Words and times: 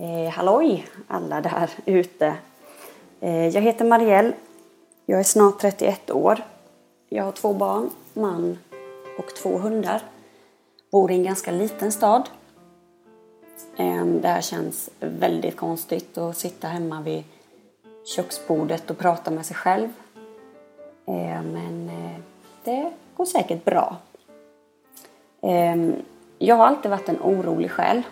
Eh, 0.00 0.30
halloj 0.30 0.86
alla 1.08 1.40
där 1.40 1.70
ute. 1.84 2.34
Eh, 3.20 3.48
jag 3.48 3.62
heter 3.62 3.84
Marielle. 3.84 4.32
Jag 5.06 5.20
är 5.20 5.24
snart 5.24 5.60
31 5.60 6.10
år. 6.10 6.44
Jag 7.08 7.24
har 7.24 7.32
två 7.32 7.52
barn, 7.52 7.90
man 8.12 8.58
och 9.18 9.34
två 9.34 9.58
hundar. 9.58 10.02
Bor 10.92 11.10
i 11.10 11.14
en 11.14 11.24
ganska 11.24 11.50
liten 11.50 11.92
stad. 11.92 12.28
Eh, 13.76 14.04
det 14.04 14.28
här 14.28 14.40
känns 14.40 14.90
väldigt 15.00 15.56
konstigt 15.56 16.18
att 16.18 16.36
sitta 16.36 16.68
hemma 16.68 17.00
vid 17.00 17.24
köksbordet 18.16 18.90
och 18.90 18.98
prata 18.98 19.30
med 19.30 19.46
sig 19.46 19.56
själv. 19.56 19.88
Eh, 21.06 21.42
men 21.42 21.88
eh, 21.88 22.20
det 22.64 22.92
går 23.16 23.24
säkert 23.24 23.64
bra. 23.64 23.96
Eh, 25.42 25.76
jag 26.38 26.56
har 26.56 26.66
alltid 26.66 26.90
varit 26.90 27.08
en 27.08 27.20
orolig 27.22 27.70
själ 27.70 28.02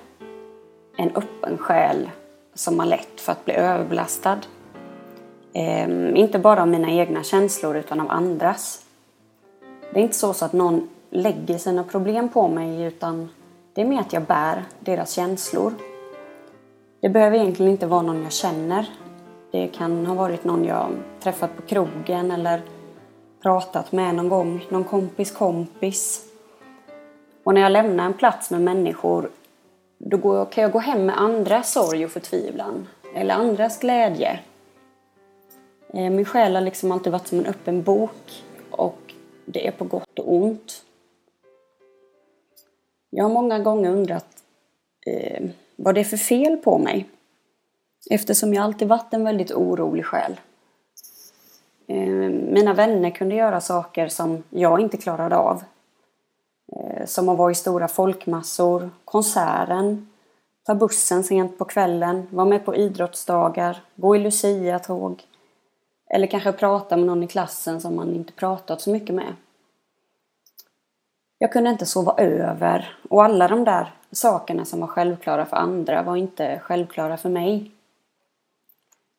en 0.99 1.17
öppen 1.17 1.59
själ 1.59 2.11
som 2.55 2.79
har 2.79 2.87
lätt 2.87 3.21
för 3.21 3.33
att 3.33 3.45
bli 3.45 3.55
överbelastad. 3.55 4.39
Ehm, 5.53 6.17
inte 6.17 6.39
bara 6.39 6.63
av 6.63 6.69
mina 6.69 6.91
egna 6.91 7.23
känslor 7.23 7.77
utan 7.77 8.01
av 8.01 8.11
andras. 8.11 8.85
Det 9.93 10.01
är 10.01 10.03
inte 10.03 10.17
så, 10.17 10.33
så 10.33 10.45
att 10.45 10.53
någon 10.53 10.89
lägger 11.11 11.59
sina 11.59 11.85
problem 11.85 12.29
på 12.29 12.49
mig 12.49 12.83
utan 12.83 13.29
det 13.75 13.81
är 13.81 13.87
mer 13.87 14.01
att 14.01 14.13
jag 14.13 14.23
bär 14.23 14.65
deras 14.81 15.13
känslor. 15.13 15.73
Det 17.01 17.09
behöver 17.09 17.37
egentligen 17.37 17.73
inte 17.73 17.87
vara 17.87 18.03
någon 18.03 18.23
jag 18.23 18.33
känner. 18.33 18.87
Det 19.51 19.67
kan 19.67 20.07
ha 20.07 20.15
varit 20.15 20.45
någon 20.45 20.65
jag 20.65 20.91
träffat 21.21 21.57
på 21.57 21.63
krogen 21.63 22.31
eller 22.31 22.63
pratat 23.43 23.93
med 23.93 24.15
någon 24.15 24.29
gång, 24.29 24.67
någon 24.69 24.85
kompis 24.85 25.31
kompis. 25.31 26.25
Och 27.45 27.55
när 27.55 27.61
jag 27.61 27.73
lämnar 27.73 28.07
en 28.07 28.15
plats 28.15 28.51
med 28.51 28.61
människor 28.61 29.31
då 29.99 30.17
går, 30.17 30.45
kan 30.45 30.63
jag 30.63 30.73
gå 30.73 30.79
hem 30.79 31.07
med 31.07 31.21
andras 31.21 31.73
sorg 31.73 32.05
och 32.05 32.11
förtvivlan. 32.11 32.89
Eller 33.15 33.35
andras 33.35 33.79
glädje. 33.79 34.41
Eh, 35.95 36.11
min 36.11 36.25
själ 36.25 36.55
har 36.55 36.63
liksom 36.63 36.93
alltid 36.93 37.13
varit 37.13 37.27
som 37.27 37.39
en 37.39 37.47
öppen 37.47 37.83
bok. 37.83 38.45
Och 38.71 39.15
det 39.45 39.67
är 39.67 39.71
på 39.71 39.85
gott 39.85 40.19
och 40.19 40.35
ont. 40.35 40.85
Jag 43.11 43.25
har 43.25 43.31
många 43.31 43.59
gånger 43.59 43.91
undrat 43.91 44.27
eh, 45.07 45.45
vad 45.77 45.95
det 45.95 46.01
är 46.01 46.05
för 46.05 46.17
fel 46.17 46.57
på 46.57 46.79
mig. 46.79 47.09
Eftersom 48.11 48.55
jag 48.55 48.65
alltid 48.65 48.89
varit 48.89 49.15
en 49.15 49.25
väldigt 49.25 49.53
orolig 49.53 50.05
själ. 50.05 50.41
Eh, 51.87 52.29
mina 52.29 52.75
vänner 52.75 53.11
kunde 53.11 53.35
göra 53.35 53.61
saker 53.61 54.09
som 54.09 54.43
jag 54.51 54.81
inte 54.81 54.97
klarade 54.97 55.37
av. 55.37 55.63
Som 57.09 57.29
att 57.29 57.39
vara 57.39 57.51
i 57.51 57.55
stora 57.55 57.89
folkmassor, 57.89 58.91
konserten, 59.05 60.09
ta 60.67 60.75
bussen 60.75 61.25
sent 61.25 61.59
på 61.59 61.65
kvällen, 61.65 62.27
vara 62.31 62.47
med 62.47 62.65
på 62.65 62.77
idrottsdagar, 62.77 63.83
gå 63.97 64.17
i 64.17 64.19
Lucia-tåg. 64.19 65.23
Eller 66.11 66.27
kanske 66.27 66.53
prata 66.53 66.97
med 66.97 67.07
någon 67.07 67.23
i 67.23 67.27
klassen 67.27 67.81
som 67.81 67.97
man 67.97 68.15
inte 68.15 68.33
pratat 68.33 68.81
så 68.81 68.91
mycket 68.91 69.15
med. 69.15 69.35
Jag 71.39 71.53
kunde 71.53 71.71
inte 71.71 71.87
sova 71.87 72.15
över 72.17 72.97
och 73.11 73.25
alla 73.25 73.49
de 73.49 73.65
där 73.65 73.95
sakerna 74.13 74.65
som 74.65 74.81
var 74.81 74.87
självklara 74.87 75.47
för 75.47 75.57
andra 75.57 76.03
var 76.03 76.17
inte 76.17 76.61
självklara 76.63 77.17
för 77.17 77.29
mig. 77.29 77.71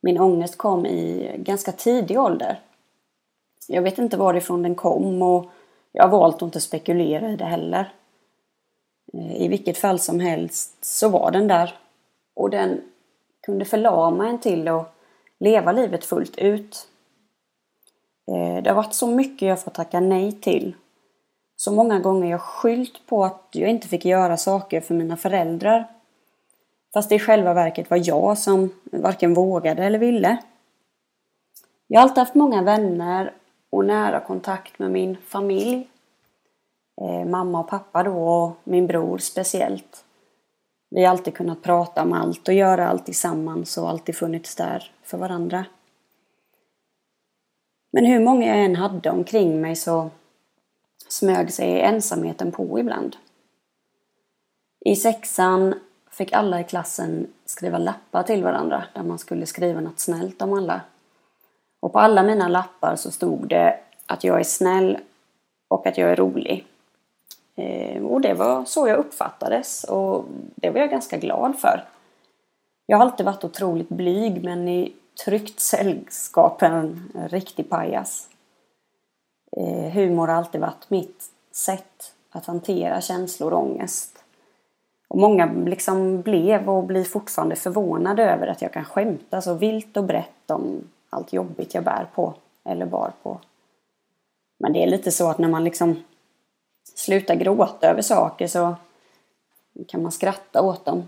Min 0.01 0.19
ångest 0.19 0.57
kom 0.57 0.85
i 0.85 1.31
ganska 1.37 1.71
tidig 1.71 2.19
ålder. 2.19 2.59
Jag 3.67 3.81
vet 3.81 3.97
inte 3.97 4.17
varifrån 4.17 4.63
den 4.63 4.75
kom 4.75 5.21
och 5.21 5.51
jag 5.91 6.03
har 6.03 6.09
valt 6.09 6.35
att 6.35 6.41
inte 6.41 6.61
spekulera 6.61 7.29
i 7.29 7.35
det 7.35 7.45
heller. 7.45 7.93
Eh, 9.13 9.41
I 9.41 9.47
vilket 9.47 9.77
fall 9.77 9.99
som 9.99 10.19
helst 10.19 10.85
så 10.85 11.09
var 11.09 11.31
den 11.31 11.47
där. 11.47 11.75
Och 12.35 12.49
den 12.49 12.81
kunde 13.45 13.65
förlama 13.65 14.29
en 14.29 14.39
till 14.39 14.67
att 14.67 14.95
leva 15.39 15.71
livet 15.71 16.05
fullt 16.05 16.37
ut. 16.37 16.87
Eh, 18.31 18.63
det 18.63 18.69
har 18.69 18.75
varit 18.75 18.93
så 18.93 19.07
mycket 19.07 19.47
jag 19.47 19.61
fått 19.61 19.73
tacka 19.73 19.99
nej 19.99 20.31
till. 20.31 20.75
Så 21.55 21.71
många 21.71 21.99
gånger 21.99 22.31
jag 22.31 22.41
skyllt 22.41 23.05
på 23.07 23.25
att 23.25 23.47
jag 23.51 23.69
inte 23.69 23.87
fick 23.87 24.05
göra 24.05 24.37
saker 24.37 24.81
för 24.81 24.93
mina 24.93 25.17
föräldrar. 25.17 25.87
Fast 26.93 27.09
det 27.09 27.15
i 27.15 27.19
själva 27.19 27.53
verket 27.53 27.89
var 27.89 28.01
jag 28.03 28.37
som 28.37 28.69
varken 28.83 29.33
vågade 29.33 29.83
eller 29.83 29.99
ville. 29.99 30.37
Jag 31.87 31.99
har 31.99 32.03
alltid 32.03 32.17
haft 32.17 32.35
många 32.35 32.61
vänner 32.61 33.33
och 33.69 33.85
nära 33.85 34.19
kontakt 34.19 34.79
med 34.79 34.91
min 34.91 35.17
familj. 35.17 35.89
Eh, 37.01 37.25
mamma 37.25 37.59
och 37.59 37.67
pappa 37.67 38.03
då 38.03 38.27
och 38.27 38.55
min 38.63 38.87
bror 38.87 39.17
speciellt. 39.17 40.05
Vi 40.89 41.03
har 41.03 41.11
alltid 41.11 41.33
kunnat 41.33 41.61
prata 41.61 42.03
om 42.03 42.13
allt 42.13 42.47
och 42.47 42.53
göra 42.53 42.87
allt 42.87 43.05
tillsammans 43.05 43.77
och 43.77 43.89
alltid 43.89 44.15
funnits 44.15 44.55
där 44.55 44.91
för 45.03 45.17
varandra. 45.17 45.65
Men 47.91 48.05
hur 48.05 48.19
många 48.19 48.47
jag 48.47 48.65
än 48.65 48.75
hade 48.75 49.09
omkring 49.09 49.61
mig 49.61 49.75
så 49.75 50.09
smög 51.07 51.53
sig 51.53 51.81
ensamheten 51.81 52.51
på 52.51 52.79
ibland. 52.79 53.15
I 54.85 54.95
sexan 54.95 55.75
fick 56.11 56.33
alla 56.33 56.59
i 56.59 56.63
klassen 56.63 57.27
skriva 57.45 57.77
lappar 57.77 58.23
till 58.23 58.43
varandra 58.43 58.83
där 58.93 59.03
man 59.03 59.19
skulle 59.19 59.45
skriva 59.45 59.81
något 59.81 59.99
snällt 59.99 60.41
om 60.41 60.53
alla. 60.53 60.81
Och 61.79 61.93
på 61.93 61.99
alla 61.99 62.23
mina 62.23 62.47
lappar 62.47 62.95
så 62.95 63.11
stod 63.11 63.47
det 63.47 63.79
att 64.05 64.23
jag 64.23 64.39
är 64.39 64.43
snäll 64.43 64.97
och 65.67 65.87
att 65.87 65.97
jag 65.97 66.11
är 66.11 66.15
rolig. 66.15 66.65
Eh, 67.55 68.05
och 68.05 68.21
det 68.21 68.33
var 68.33 68.65
så 68.65 68.87
jag 68.87 68.97
uppfattades 68.97 69.83
och 69.83 70.25
det 70.55 70.69
var 70.69 70.79
jag 70.79 70.89
ganska 70.89 71.17
glad 71.17 71.59
för. 71.59 71.85
Jag 72.85 72.97
har 72.97 73.05
alltid 73.05 73.25
varit 73.25 73.43
otroligt 73.43 73.89
blyg 73.89 74.43
men 74.43 74.67
i 74.67 74.93
tryggt 75.25 75.59
sällskap 75.59 76.61
en 76.61 77.11
riktig 77.29 77.69
pajas. 77.69 78.29
Eh, 79.57 79.91
humor 79.91 80.27
har 80.27 80.35
alltid 80.35 80.61
varit 80.61 80.89
mitt 80.89 81.23
sätt 81.51 82.13
att 82.29 82.45
hantera 82.45 83.01
känslor 83.01 83.53
och 83.53 83.59
ångest. 83.59 84.23
Och 85.07 85.17
många 85.17 85.45
liksom 85.65 86.21
blev 86.21 86.69
och 86.69 86.83
blir 86.83 87.03
fortfarande 87.03 87.55
förvånade 87.55 88.23
över 88.23 88.47
att 88.47 88.61
jag 88.61 88.73
kan 88.73 88.85
skämta 88.85 89.41
så 89.41 89.53
vilt 89.53 89.97
och 89.97 90.03
brett 90.03 90.51
om 90.51 90.87
allt 91.09 91.33
jobbigt 91.33 91.73
jag 91.73 91.83
bär 91.83 92.07
på 92.15 92.33
eller 92.63 92.85
bar 92.85 93.13
på. 93.23 93.39
Men 94.57 94.73
det 94.73 94.83
är 94.83 94.87
lite 94.87 95.11
så 95.11 95.29
att 95.29 95.37
när 95.37 95.47
man 95.47 95.63
liksom 95.63 96.03
slutar 96.95 97.35
gråta 97.35 97.87
över 97.87 98.01
saker 98.01 98.47
så 98.47 98.75
kan 99.87 100.03
man 100.03 100.11
skratta 100.11 100.61
åt 100.61 100.85
dem. 100.85 101.03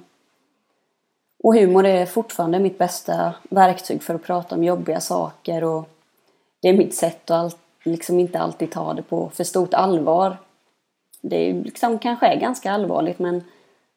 Och 1.44 1.56
humor 1.56 1.86
är 1.86 2.06
fortfarande 2.06 2.60
mitt 2.60 2.78
bästa 2.78 3.36
verktyg 3.50 4.04
för 4.04 4.16
att 4.16 4.24
prata 4.24 4.56
om 4.56 4.64
jobbiga 4.64 5.00
saker 5.00 5.64
och 5.64 5.90
det 6.62 6.70
är 6.70 6.78
mitt 6.78 6.96
sätt 6.96 7.32
att 7.32 7.58
liksom 7.84 8.20
inte 8.20 8.40
alltid 8.40 8.72
ta 8.72 8.94
det 8.94 9.02
på 9.02 9.30
för 9.30 9.44
stort 9.44 9.74
allvar. 9.74 10.38
Det 11.22 11.50
är 11.50 11.54
liksom 11.54 12.00
kanske 12.00 12.28
är 12.28 12.40
ganska 12.40 12.72
allvarligt 12.72 13.20
men 13.20 13.44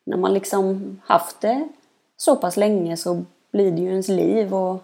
när 0.04 0.16
man 0.16 0.34
liksom 0.34 1.00
haft 1.04 1.40
det 1.40 1.68
så 2.16 2.36
pass 2.36 2.56
länge 2.56 2.96
så 2.96 3.24
blir 3.50 3.70
det 3.70 3.82
ju 3.82 3.88
ens 3.88 4.08
liv 4.08 4.54
och 4.54 4.82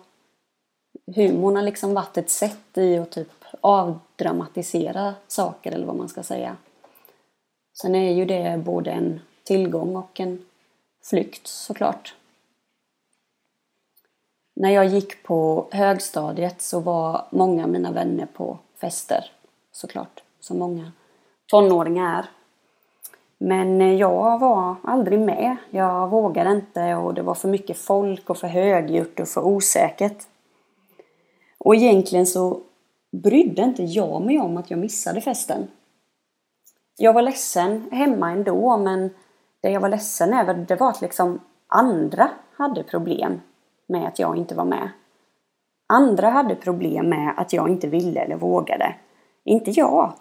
humorn 1.15 1.57
har 1.57 1.63
liksom 1.63 1.95
varit 1.95 2.17
ett 2.17 2.31
sätt 2.31 2.79
i 2.79 2.99
att 2.99 3.11
typ 3.11 3.29
avdramatisera 3.61 5.15
saker 5.27 5.73
eller 5.73 5.87
vad 5.87 5.97
man 5.97 6.09
ska 6.09 6.23
säga. 6.23 6.57
Sen 7.83 7.95
är 7.95 8.13
ju 8.13 8.25
det 8.25 8.63
både 8.65 8.91
en 8.91 9.21
tillgång 9.45 9.97
och 9.97 10.21
en 10.21 10.47
flykt 11.05 11.47
såklart. 11.47 12.15
När 14.57 14.71
jag 14.71 14.87
gick 14.87 15.23
på 15.23 15.69
högstadiet 15.73 16.63
så 16.63 16.81
var 16.81 17.27
många 17.31 17.65
av 17.65 17.71
mina 17.71 17.93
vänner 17.93 18.27
på 18.27 18.59
fester 18.81 19.31
såklart, 19.73 20.23
som 20.41 20.59
många 20.59 20.93
tonåringar 21.47 22.19
är. 22.19 22.25
Men 23.39 23.99
jag 23.99 24.39
var 24.39 24.75
aldrig 24.85 25.21
med. 25.21 25.57
Jag 25.71 26.09
vågade 26.09 26.51
inte 26.51 26.95
och 26.95 27.15
det 27.15 27.23
var 27.23 27.35
för 27.35 27.49
mycket 27.49 27.79
folk 27.79 28.31
och 28.31 28.39
för 28.39 28.49
högljutt 28.49 29.21
och 29.21 29.29
för 29.29 29.47
osäkert. 29.47 30.27
Och 31.65 31.75
egentligen 31.75 32.27
så 32.27 32.61
brydde 33.13 33.63
inte 33.63 33.83
jag 33.83 34.23
mig 34.23 34.39
om 34.39 34.57
att 34.57 34.71
jag 34.71 34.79
missade 34.79 35.21
festen. 35.21 35.69
Jag 36.97 37.13
var 37.13 37.23
ledsen 37.23 37.89
hemma 37.93 38.31
ändå 38.31 38.77
men 38.77 39.11
det 39.61 39.71
jag 39.71 39.81
var 39.81 39.89
ledsen 39.89 40.35
över 40.35 40.55
det 40.55 40.77
var 40.77 40.89
att 40.89 41.01
liksom 41.01 41.41
andra 41.67 42.31
hade 42.57 42.83
problem 42.83 43.41
med 43.87 44.09
att 44.09 44.19
jag 44.19 44.37
inte 44.37 44.55
var 44.55 44.65
med. 44.65 44.91
Andra 45.87 46.31
hade 46.31 46.55
problem 46.55 47.09
med 47.09 47.35
att 47.37 47.53
jag 47.53 47.69
inte 47.69 47.89
ville 47.89 48.21
eller 48.21 48.37
vågade. 48.37 48.95
Inte 49.45 49.71
jag. 49.71 50.13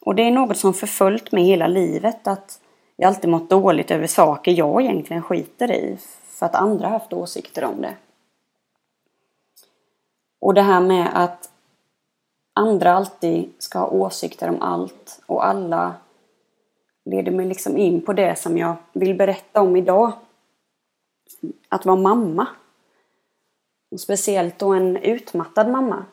Och 0.00 0.14
det 0.14 0.22
är 0.22 0.30
något 0.30 0.56
som 0.56 0.74
förföljt 0.74 1.32
mig 1.32 1.44
hela 1.44 1.66
livet 1.66 2.26
att 2.26 2.60
jag 2.96 3.08
alltid 3.08 3.30
mått 3.30 3.50
dåligt 3.50 3.90
över 3.90 4.06
saker 4.06 4.52
jag 4.52 4.82
egentligen 4.82 5.22
skiter 5.22 5.72
i 5.72 5.98
för 6.26 6.46
att 6.46 6.54
andra 6.54 6.88
haft 6.88 7.12
åsikter 7.12 7.64
om 7.64 7.82
det. 7.82 7.94
Och 10.40 10.54
det 10.54 10.62
här 10.62 10.80
med 10.80 11.10
att 11.14 11.50
andra 12.52 12.92
alltid 12.92 13.52
ska 13.58 13.78
ha 13.78 13.86
åsikter 13.86 14.48
om 14.48 14.62
allt 14.62 15.22
och 15.26 15.46
alla 15.46 15.94
leder 17.04 17.32
mig 17.32 17.46
liksom 17.46 17.76
in 17.76 18.00
på 18.00 18.12
det 18.12 18.38
som 18.38 18.58
jag 18.58 18.76
vill 18.92 19.16
berätta 19.16 19.62
om 19.62 19.76
idag. 19.76 20.12
Att 21.68 21.86
vara 21.86 21.96
mamma. 21.96 22.46
Och 23.90 24.00
speciellt 24.00 24.58
då 24.58 24.72
en 24.72 24.96
utmattad 24.96 25.70
mamma. 25.70 26.04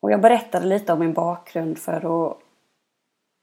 Och 0.00 0.12
jag 0.12 0.20
berättade 0.20 0.66
lite 0.66 0.92
om 0.92 0.98
min 0.98 1.12
bakgrund 1.12 1.78
för 1.78 1.92
att 1.92 2.38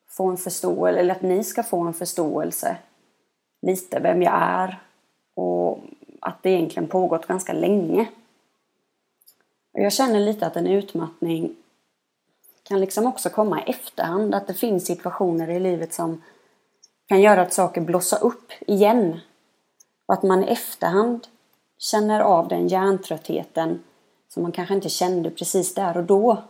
få 0.08 0.26
en 0.30 0.38
förståelse, 0.38 1.00
eller 1.00 1.16
att 1.16 1.22
ni 1.22 1.44
ska 1.44 1.64
få 1.64 1.82
en 1.82 1.94
förståelse. 1.94 2.78
Lite 3.62 4.00
vem 4.00 4.22
jag 4.22 4.34
är 4.42 4.82
och 5.36 5.80
att 6.22 6.44
det 6.44 6.50
egentligen 6.50 6.90
pågått 6.90 7.28
ganska 7.28 7.54
länge. 7.54 8.08
Och 9.74 9.80
jag 9.80 9.94
känner 9.94 10.20
lite 10.20 10.48
att 10.48 10.56
en 10.56 10.68
utmattning 10.68 11.56
kan 12.64 12.80
liksom 12.80 13.06
också 13.06 13.30
komma 13.30 13.62
i 13.62 13.70
efterhand. 13.70 14.36
Att 14.36 14.48
det 14.48 14.54
finns 14.54 14.86
situationer 14.86 15.50
i 15.50 15.60
livet 15.60 15.94
som 15.94 16.22
kan 17.08 17.22
göra 17.22 17.42
att 17.42 17.54
saker 17.54 17.82
blossar 17.82 18.24
upp 18.24 18.52
igen. 18.60 19.20
Och 20.06 20.14
att 20.14 20.24
man 20.24 20.44
i 20.44 20.48
efterhand 20.48 21.28
känner 21.78 22.20
av 22.20 22.48
den 22.48 22.68
hjärntröttheten 22.68 23.84
som 24.30 24.44
man 24.44 24.52
kanske 24.52 24.74
inte 24.74 24.90
kände 24.90 25.30
precis 25.30 25.74
där 25.74 25.98
och 25.98 26.04
då. 26.04 26.44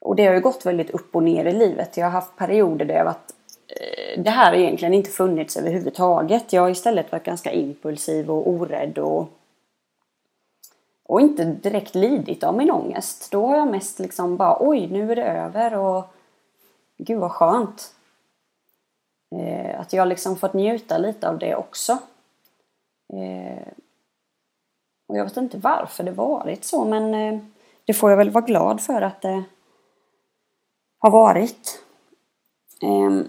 Och 0.00 0.16
det 0.16 0.26
har 0.26 0.34
ju 0.34 0.40
gått 0.40 0.66
väldigt 0.66 0.90
upp 0.90 1.16
och 1.16 1.22
ner 1.22 1.44
i 1.44 1.52
livet. 1.52 1.96
Jag 1.96 2.06
har 2.06 2.10
haft 2.10 2.36
perioder 2.36 2.84
där 2.84 2.94
jag 2.94 3.04
varit 3.04 3.34
eh, 3.68 4.22
det 4.22 4.30
här 4.30 4.52
har 4.52 4.58
egentligen 4.58 4.94
inte 4.94 5.10
funnits 5.10 5.56
överhuvudtaget. 5.56 6.52
Jag 6.52 6.62
har 6.62 6.70
istället 6.70 7.12
varit 7.12 7.24
ganska 7.24 7.52
impulsiv 7.52 8.30
och 8.30 8.48
orädd 8.48 8.98
och 8.98 9.28
och 11.08 11.20
inte 11.20 11.44
direkt 11.44 11.94
lidit 11.94 12.44
av 12.44 12.56
min 12.56 12.70
ångest. 12.70 13.30
Då 13.30 13.46
har 13.46 13.56
jag 13.56 13.68
mest 13.68 13.98
liksom 13.98 14.36
bara 14.36 14.56
oj, 14.60 14.86
nu 14.86 15.12
är 15.12 15.16
det 15.16 15.24
över 15.24 15.74
och 15.74 16.04
gud 16.98 17.18
vad 17.18 17.32
skönt. 17.32 17.94
Eh, 19.36 19.80
att 19.80 19.92
jag 19.92 20.08
liksom 20.08 20.36
fått 20.36 20.54
njuta 20.54 20.98
lite 20.98 21.28
av 21.28 21.38
det 21.38 21.56
också. 21.56 21.98
Eh, 23.12 23.68
och 25.08 25.16
jag 25.16 25.24
vet 25.24 25.36
inte 25.36 25.58
varför 25.58 26.04
det 26.04 26.10
varit 26.10 26.64
så 26.64 26.84
men 26.84 27.14
eh, 27.14 27.40
det 27.84 27.94
får 27.94 28.10
jag 28.10 28.16
väl 28.16 28.30
vara 28.30 28.44
glad 28.44 28.80
för 28.80 29.02
att 29.02 29.22
det 29.22 29.44
har 30.98 31.10
varit. 31.10 31.82
Eh, 32.82 33.26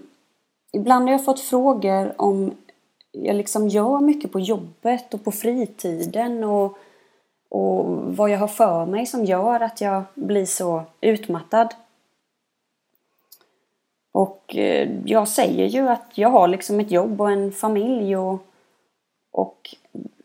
ibland 0.72 1.04
har 1.04 1.12
jag 1.12 1.24
fått 1.24 1.40
frågor 1.40 2.14
om 2.20 2.56
jag 3.12 3.36
liksom 3.36 3.68
gör 3.68 4.00
mycket 4.00 4.32
på 4.32 4.40
jobbet 4.40 5.14
och 5.14 5.24
på 5.24 5.32
fritiden 5.32 6.44
och 6.44 6.78
och 7.48 7.84
vad 8.16 8.30
jag 8.30 8.38
har 8.38 8.48
för 8.48 8.86
mig 8.86 9.06
som 9.06 9.24
gör 9.24 9.60
att 9.60 9.80
jag 9.80 10.04
blir 10.14 10.46
så 10.46 10.82
utmattad. 11.00 11.74
Och 14.12 14.56
eh, 14.56 14.88
jag 15.04 15.28
säger 15.28 15.66
ju 15.66 15.88
att 15.88 16.12
jag 16.14 16.28
har 16.28 16.48
liksom 16.48 16.80
ett 16.80 16.90
jobb 16.90 17.20
och 17.20 17.30
en 17.30 17.52
familj 17.52 18.16
och, 18.16 18.38
och 19.32 19.74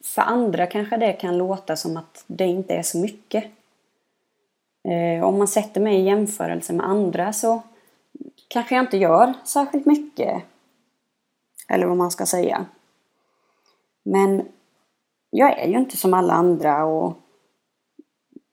för 0.03 0.21
andra 0.21 0.67
kanske 0.67 0.97
det 0.97 1.13
kan 1.13 1.37
låta 1.37 1.75
som 1.75 1.97
att 1.97 2.23
det 2.27 2.45
inte 2.45 2.73
är 2.73 2.83
så 2.83 2.97
mycket. 2.97 3.43
Eh, 4.87 5.23
om 5.23 5.37
man 5.37 5.47
sätter 5.47 5.81
mig 5.81 5.99
i 5.99 6.03
jämförelse 6.03 6.73
med 6.73 6.87
andra 6.87 7.33
så 7.33 7.61
kanske 8.47 8.75
jag 8.75 8.83
inte 8.83 8.97
gör 8.97 9.33
särskilt 9.43 9.85
mycket. 9.85 10.43
Eller 11.67 11.85
vad 11.85 11.97
man 11.97 12.11
ska 12.11 12.25
säga. 12.25 12.65
Men 14.03 14.47
jag 15.35 15.59
är 15.59 15.67
ju 15.67 15.77
inte 15.77 15.97
som 15.97 16.13
alla 16.13 16.33
andra 16.33 16.85
och 16.85 17.13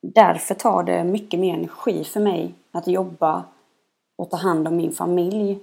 därför 0.02 0.54
tar 0.54 0.82
det 0.82 1.04
mycket 1.04 1.40
mer 1.40 1.54
energi 1.54 2.04
för 2.04 2.20
mig 2.20 2.54
att 2.72 2.86
jobba 2.86 3.44
och 4.16 4.30
ta 4.30 4.36
hand 4.36 4.68
om 4.68 4.76
min 4.76 4.92
familj 4.92 5.58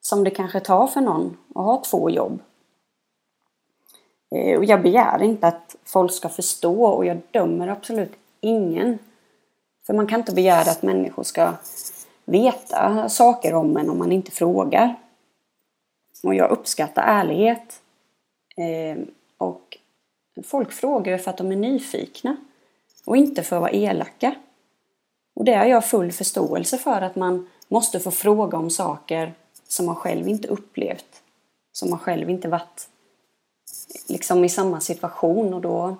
som 0.00 0.24
det 0.24 0.30
kanske 0.30 0.60
tar 0.60 0.86
för 0.86 1.00
någon 1.00 1.36
att 1.48 1.64
ha 1.64 1.82
två 1.90 2.10
jobb. 2.10 2.40
Eh, 4.30 4.58
och 4.58 4.64
jag 4.64 4.82
begär 4.82 5.22
inte 5.22 5.46
att 5.46 5.76
folk 5.84 6.12
ska 6.12 6.28
förstå 6.28 6.84
och 6.84 7.04
jag 7.04 7.20
dömer 7.30 7.68
absolut 7.68 8.12
ingen. 8.40 8.98
För 9.86 9.94
man 9.94 10.06
kan 10.06 10.20
inte 10.20 10.34
begära 10.34 10.70
att 10.70 10.82
människor 10.82 11.22
ska 11.22 11.52
veta 12.24 13.08
saker 13.08 13.54
om 13.54 13.76
en 13.76 13.90
om 13.90 13.98
man 13.98 14.12
inte 14.12 14.30
frågar. 14.30 14.94
Och 16.22 16.34
jag 16.34 16.50
uppskattar 16.50 17.02
ärlighet. 17.02 17.82
Eh, 18.56 19.04
och 19.38 19.78
folk 20.44 20.72
frågar 20.72 21.18
för 21.18 21.30
att 21.30 21.38
de 21.38 21.52
är 21.52 21.56
nyfikna 21.56 22.36
och 23.04 23.16
inte 23.16 23.42
för 23.42 23.56
att 23.56 23.62
vara 23.62 23.70
elaka. 23.70 24.34
Och 25.34 25.44
det 25.44 25.54
har 25.54 25.64
jag 25.64 25.84
full 25.84 26.12
förståelse 26.12 26.78
för 26.78 27.02
att 27.02 27.16
man 27.16 27.48
måste 27.68 28.00
få 28.00 28.10
fråga 28.10 28.58
om 28.58 28.70
saker 28.70 29.34
som 29.68 29.86
man 29.86 29.96
själv 29.96 30.28
inte 30.28 30.48
upplevt. 30.48 31.22
Som 31.72 31.90
man 31.90 31.98
själv 31.98 32.30
inte 32.30 32.48
varit 32.48 32.88
liksom 34.08 34.44
i 34.44 34.48
samma 34.48 34.80
situation 34.80 35.54
och 35.54 35.60
då, 35.60 35.96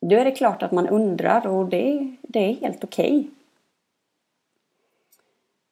då 0.00 0.16
är 0.16 0.24
det 0.24 0.30
klart 0.30 0.62
att 0.62 0.72
man 0.72 0.88
undrar 0.88 1.46
och 1.46 1.68
det, 1.68 2.16
det 2.22 2.38
är 2.38 2.54
helt 2.54 2.84
okej. 2.84 3.18
Okay. 3.18 3.30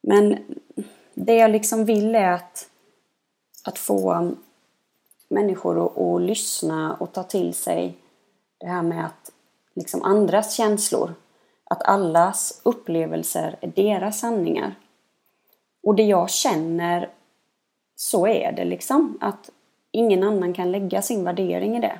Men 0.01 0.37
det 1.13 1.33
jag 1.33 1.51
liksom 1.51 1.85
vill 1.85 2.15
är 2.15 2.31
att, 2.31 2.69
att 3.63 3.77
få 3.77 4.31
människor 5.29 5.85
att, 5.85 5.97
att 5.97 6.21
lyssna 6.21 6.93
och 6.99 7.13
ta 7.13 7.23
till 7.23 7.53
sig 7.53 7.97
det 8.57 8.67
här 8.67 8.83
med 8.83 9.05
att 9.05 9.31
liksom 9.75 10.03
andras 10.03 10.55
känslor. 10.55 11.13
Att 11.63 11.83
allas 11.83 12.61
upplevelser 12.63 13.57
är 13.61 13.67
deras 13.67 14.19
sanningar. 14.19 14.75
Och 15.83 15.95
det 15.95 16.03
jag 16.03 16.29
känner, 16.29 17.09
så 17.95 18.27
är 18.27 18.51
det 18.51 18.65
liksom. 18.65 19.17
Att 19.21 19.49
ingen 19.91 20.23
annan 20.23 20.53
kan 20.53 20.71
lägga 20.71 21.01
sin 21.01 21.23
värdering 21.23 21.77
i 21.77 21.81
det. 21.81 21.99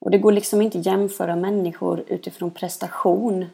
Och 0.00 0.10
det 0.10 0.18
går 0.18 0.32
liksom 0.32 0.62
inte 0.62 0.78
att 0.78 0.86
jämföra 0.86 1.36
människor 1.36 2.04
utifrån 2.06 2.50
prestation. 2.50 3.46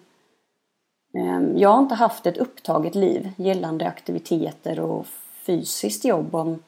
Ehm, 1.14 1.58
jag 1.58 1.68
har 1.68 1.78
inte 1.78 1.94
haft 1.94 2.26
ett 2.26 2.36
upptaget 2.36 2.94
liv 2.94 3.32
gällande 3.36 3.86
aktiviteter 3.86 4.80
och 4.80 5.06
fysiskt 5.46 6.04
jobb 6.04 6.34
om 6.34 6.62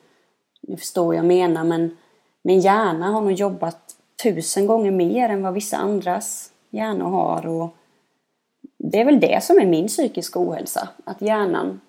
nu 0.61 0.77
förstår 0.77 1.07
vad 1.07 1.17
jag 1.17 1.25
menar 1.25 1.65
men 1.65 1.97
min 2.43 2.61
hjärna 2.61 3.11
har 3.11 3.21
nog 3.21 3.33
jobbat 3.33 3.97
tusen 4.23 4.67
gånger 4.67 4.91
mer 4.91 5.29
än 5.29 5.43
vad 5.43 5.55
vissa 5.55 5.77
andras 5.77 6.53
hjärnor 6.71 7.11
har. 7.11 7.47
Och 7.47 7.77
det 8.79 9.01
är 9.01 9.05
väl 9.05 9.21
det 9.21 9.45
som 9.45 9.59
är 9.59 9.67
min 9.67 9.89
psykiska 9.89 10.39
ohälsa, 10.39 10.89
att 11.05 11.23
hjärnan 11.23 11.81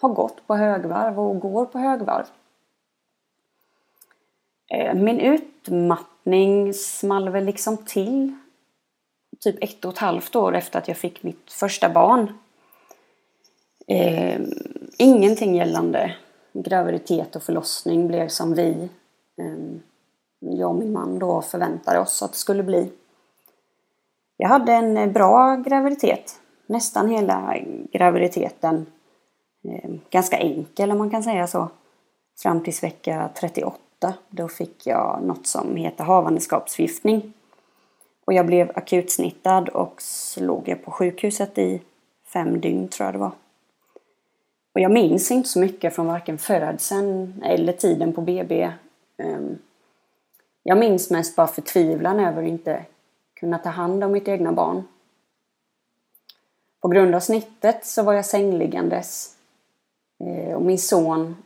har 0.00 0.08
gått 0.08 0.46
på 0.46 0.56
högvarv 0.56 1.20
och 1.20 1.40
går 1.40 1.66
på 1.66 1.78
högvarv. 1.78 2.26
Eh, 4.70 4.94
min 4.94 5.20
utmattning 5.20 6.74
small 6.74 7.28
väl 7.28 7.44
liksom 7.44 7.76
till 7.76 8.36
typ 9.40 9.56
ett 9.60 9.84
och 9.84 9.92
ett 9.92 9.98
halvt 9.98 10.36
år 10.36 10.56
efter 10.56 10.78
att 10.78 10.88
jag 10.88 10.96
fick 10.96 11.22
mitt 11.22 11.52
första 11.52 11.88
barn. 11.88 12.38
Eh, 13.86 14.40
ingenting 14.98 15.56
gällande 15.56 16.16
graviditet 16.52 17.36
och 17.36 17.42
förlossning 17.42 18.08
blev 18.08 18.28
som 18.28 18.54
vi 18.54 18.88
ehm, 19.36 19.80
jag 20.40 20.70
och 20.70 20.76
min 20.76 20.92
man 20.92 21.18
då 21.18 21.42
förväntade 21.42 21.98
oss 21.98 22.22
att 22.22 22.32
det 22.32 22.38
skulle 22.38 22.62
bli. 22.62 22.92
Jag 24.36 24.48
hade 24.48 24.72
en 24.72 24.96
eh, 24.96 25.10
bra 25.10 25.56
graviditet. 25.56 26.40
Nästan 26.66 27.08
hela 27.08 27.56
graviditeten. 27.92 28.86
Ehm, 29.64 30.00
ganska 30.10 30.38
enkel 30.38 30.90
om 30.90 30.98
man 30.98 31.10
kan 31.10 31.22
säga 31.22 31.46
så. 31.46 31.68
Fram 32.42 32.64
till 32.64 32.74
vecka 32.82 33.30
38. 33.34 34.14
Då 34.28 34.48
fick 34.48 34.86
jag 34.86 35.22
något 35.22 35.46
som 35.46 35.76
heter 35.76 36.04
havandeskapsförgiftning. 36.04 37.32
Och 38.24 38.32
jag 38.32 38.46
blev 38.46 38.72
akutsnittad 38.74 39.68
och 39.68 40.02
så 40.02 40.44
låg 40.44 40.68
jag 40.68 40.84
på 40.84 40.90
sjukhuset 40.90 41.58
i 41.58 41.82
fem 42.32 42.60
dygn 42.60 42.88
tror 42.88 43.04
jag 43.06 43.14
det 43.14 43.18
var. 43.18 43.32
Och 44.72 44.80
jag 44.80 44.92
minns 44.92 45.30
inte 45.30 45.48
så 45.48 45.58
mycket 45.58 45.94
från 45.94 46.06
varken 46.06 46.38
födseln 46.38 47.42
eller 47.44 47.72
tiden 47.72 48.12
på 48.12 48.20
BB. 48.20 48.72
Ehm, 49.16 49.58
jag 50.62 50.78
minns 50.78 51.10
mest 51.10 51.36
bara 51.36 51.46
förtvivlan 51.46 52.20
över 52.20 52.42
att 52.42 52.48
inte 52.48 52.84
kunna 53.34 53.58
ta 53.58 53.68
hand 53.68 54.04
om 54.04 54.12
mitt 54.12 54.28
egna 54.28 54.52
barn. 54.52 54.82
På 56.80 56.88
grund 56.88 57.14
av 57.14 57.20
snittet 57.20 57.86
så 57.86 58.02
var 58.02 58.12
jag 58.12 58.26
sängliggandes 58.26 59.36
ehm, 60.24 60.54
och 60.54 60.62
min 60.62 60.78
son 60.78 61.36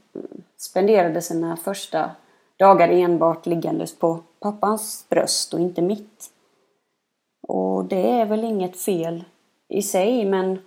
spenderade 0.57 1.23
sina 1.23 1.57
första 1.57 2.11
dagar 2.57 2.89
enbart 2.89 3.47
liggandes 3.47 3.99
på 3.99 4.23
pappans 4.41 5.07
bröst 5.09 5.55
och 5.55 5.61
inte 5.61 5.83
mitt. 5.83 6.31
Och 7.49 7.85
det 7.85 8.11
är 8.11 8.27
väl 8.27 8.45
inget 8.45 8.81
fel 8.81 9.25
i 9.69 9.83
sig 9.83 10.25
men 10.25 10.59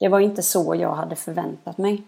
det 0.00 0.08
var 0.08 0.20
inte 0.20 0.42
så 0.42 0.74
jag 0.74 0.94
hade 0.94 1.16
förväntat 1.16 1.78
mig. 1.78 2.02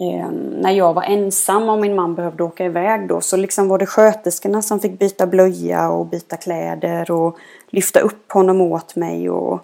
Ehm, 0.00 0.50
när 0.50 0.70
jag 0.70 0.94
var 0.94 1.02
ensam 1.02 1.68
och 1.68 1.78
min 1.78 1.94
man 1.94 2.14
behövde 2.14 2.44
åka 2.44 2.64
iväg 2.64 3.08
då 3.08 3.20
så 3.20 3.36
liksom 3.36 3.68
var 3.68 3.78
det 3.78 3.86
sköterskorna 3.86 4.62
som 4.62 4.80
fick 4.80 4.98
byta 4.98 5.26
blöja 5.26 5.90
och 5.90 6.06
byta 6.06 6.36
kläder 6.36 7.10
och 7.10 7.38
lyfta 7.68 8.00
upp 8.00 8.32
honom 8.32 8.60
åt 8.60 8.96
mig 8.96 9.30
och 9.30 9.60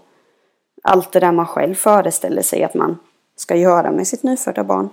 allt 0.83 1.13
det 1.13 1.21
där 1.21 1.33
man 1.33 1.47
själv 1.47 1.75
föreställer 1.75 2.43
sig 2.43 2.65
att 2.65 2.75
man 2.75 2.99
ska 3.37 3.57
göra 3.57 3.91
med 3.91 4.07
sitt 4.07 4.23
nyfödda 4.23 4.65
barn. 4.65 4.89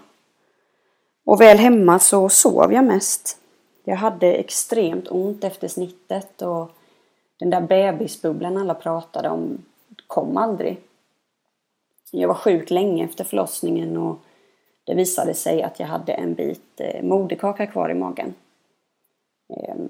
Och 1.25 1.41
väl 1.41 1.57
hemma 1.57 1.99
så 1.99 2.29
sov 2.29 2.73
jag 2.73 2.85
mest. 2.85 3.37
Jag 3.83 3.95
hade 3.95 4.33
extremt 4.33 5.07
ont 5.07 5.43
efter 5.43 5.67
snittet 5.67 6.41
och 6.41 6.71
den 7.39 7.49
där 7.49 7.61
bebisbubblan 7.61 8.57
alla 8.57 8.73
pratade 8.73 9.29
om 9.29 9.57
kom 10.07 10.37
aldrig. 10.37 10.79
Jag 12.11 12.27
var 12.27 12.35
sjuk 12.35 12.69
länge 12.69 13.05
efter 13.05 13.23
förlossningen 13.23 13.97
och 13.97 14.17
det 14.85 14.93
visade 14.93 15.33
sig 15.33 15.63
att 15.63 15.79
jag 15.79 15.87
hade 15.87 16.13
en 16.13 16.33
bit 16.33 16.79
eh, 16.81 17.03
moderkaka 17.03 17.67
kvar 17.67 17.89
i 17.89 17.93
magen. 17.93 18.33
Ehm, 19.53 19.89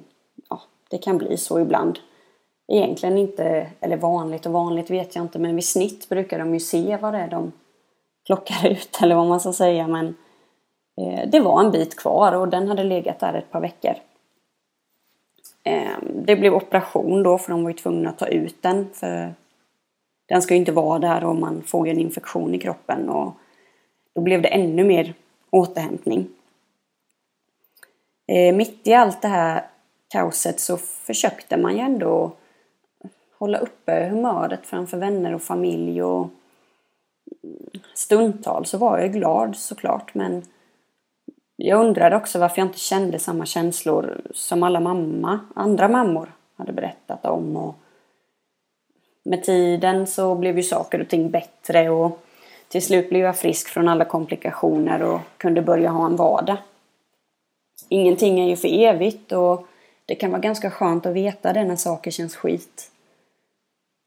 ja, 0.49 0.61
det 0.89 0.97
kan 0.97 1.17
bli 1.17 1.37
så 1.37 1.59
ibland. 1.59 1.99
Egentligen 2.67 3.17
inte, 3.17 3.67
eller 3.79 3.97
vanligt 3.97 4.45
och 4.45 4.51
vanligt 4.51 4.89
vet 4.89 5.15
jag 5.15 5.25
inte, 5.25 5.39
men 5.39 5.55
vid 5.55 5.65
snitt 5.65 6.09
brukar 6.09 6.39
de 6.39 6.53
ju 6.53 6.59
se 6.59 6.97
vad 6.97 7.13
det 7.13 7.19
är 7.19 7.27
de 7.27 7.51
plockar 8.25 8.67
ut 8.71 8.99
eller 9.01 9.15
vad 9.15 9.27
man 9.27 9.39
ska 9.39 9.53
säga. 9.53 9.87
Men 9.87 10.15
eh, 11.01 11.29
det 11.29 11.39
var 11.39 11.63
en 11.63 11.71
bit 11.71 11.95
kvar 11.95 12.31
och 12.31 12.47
den 12.47 12.67
hade 12.67 12.83
legat 12.83 13.19
där 13.19 13.33
ett 13.33 13.51
par 13.51 13.61
veckor. 13.61 13.93
Ehm, 15.63 16.25
det 16.25 16.35
blev 16.35 16.53
operation 16.53 17.23
då 17.23 17.37
för 17.37 17.51
de 17.51 17.63
var 17.63 17.69
ju 17.69 17.77
tvungna 17.77 18.09
att 18.09 18.17
ta 18.17 18.27
ut 18.27 18.61
den. 18.61 18.89
För 18.93 19.33
den 20.25 20.41
ska 20.41 20.53
ju 20.53 20.59
inte 20.59 20.71
vara 20.71 20.99
där 20.99 21.23
och 21.23 21.35
man 21.35 21.63
får 21.63 21.87
ju 21.87 21.91
en 21.91 21.99
infektion 21.99 22.55
i 22.55 22.59
kroppen. 22.59 23.09
Och 23.09 23.33
då 24.15 24.21
blev 24.21 24.41
det 24.41 24.47
ännu 24.47 24.83
mer 24.83 25.13
återhämtning. 25.49 26.27
Eh, 28.27 28.55
mitt 28.55 28.87
i 28.87 28.93
allt 28.93 29.21
det 29.21 29.27
här 29.27 29.67
kaoset 30.07 30.59
så 30.59 30.77
försökte 30.77 31.57
man 31.57 31.73
ju 31.73 31.79
ändå 31.79 32.31
hålla 33.37 33.57
uppe 33.57 34.09
humöret 34.09 34.65
framför 34.65 34.97
vänner 34.97 35.35
och 35.35 35.41
familj 35.41 36.03
och 36.03 36.29
stundtal 37.93 38.65
så 38.65 38.77
var 38.77 38.99
jag 38.99 39.13
glad 39.13 39.55
såklart 39.55 40.13
men 40.13 40.43
jag 41.55 41.85
undrade 41.85 42.15
också 42.15 42.39
varför 42.39 42.59
jag 42.61 42.67
inte 42.67 42.79
kände 42.79 43.19
samma 43.19 43.45
känslor 43.45 44.21
som 44.33 44.63
alla 44.63 44.79
mamma, 44.79 45.39
andra 45.55 45.87
mammor 45.87 46.31
hade 46.55 46.73
berättat 46.73 47.25
om. 47.25 47.57
Och 47.57 47.75
med 49.25 49.43
tiden 49.43 50.07
så 50.07 50.35
blev 50.35 50.57
ju 50.57 50.63
saker 50.63 51.01
och 51.01 51.07
ting 51.07 51.29
bättre 51.29 51.89
och 51.89 52.19
till 52.67 52.81
slut 52.81 53.09
blev 53.09 53.21
jag 53.21 53.37
frisk 53.37 53.67
från 53.67 53.87
alla 53.87 54.05
komplikationer 54.05 55.01
och 55.01 55.19
kunde 55.37 55.61
börja 55.61 55.89
ha 55.89 56.05
en 56.05 56.15
vardag. 56.15 56.57
Ingenting 57.89 58.39
är 58.39 58.49
ju 58.49 58.55
för 58.55 58.67
evigt 58.67 59.31
och 59.31 59.67
det 60.05 60.15
kan 60.15 60.31
vara 60.31 60.41
ganska 60.41 60.71
skönt 60.71 61.05
att 61.05 61.13
veta 61.13 61.53
det 61.53 61.63
när 61.63 61.75
saker 61.75 62.11
känns 62.11 62.35
skit. 62.35 62.91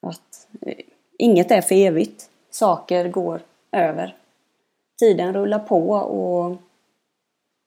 Att 0.06 0.46
eh, 0.60 0.84
inget 1.18 1.50
är 1.50 1.60
för 1.60 1.74
evigt. 1.74 2.30
Saker 2.50 3.08
går 3.08 3.40
över. 3.72 4.16
Tiden 4.98 5.34
rullar 5.34 5.58
på 5.58 5.90
och 5.90 6.56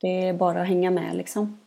det 0.01 0.27
är 0.27 0.33
bara 0.33 0.61
att 0.61 0.67
hänga 0.67 0.91
med 0.91 1.15
liksom. 1.15 1.59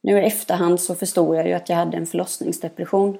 Nu 0.00 0.18
i 0.18 0.26
efterhand 0.26 0.80
så 0.80 0.94
förstod 0.94 1.36
jag 1.36 1.46
ju 1.46 1.52
att 1.52 1.68
jag 1.68 1.76
hade 1.76 1.96
en 1.96 2.06
förlossningsdepression. 2.06 3.18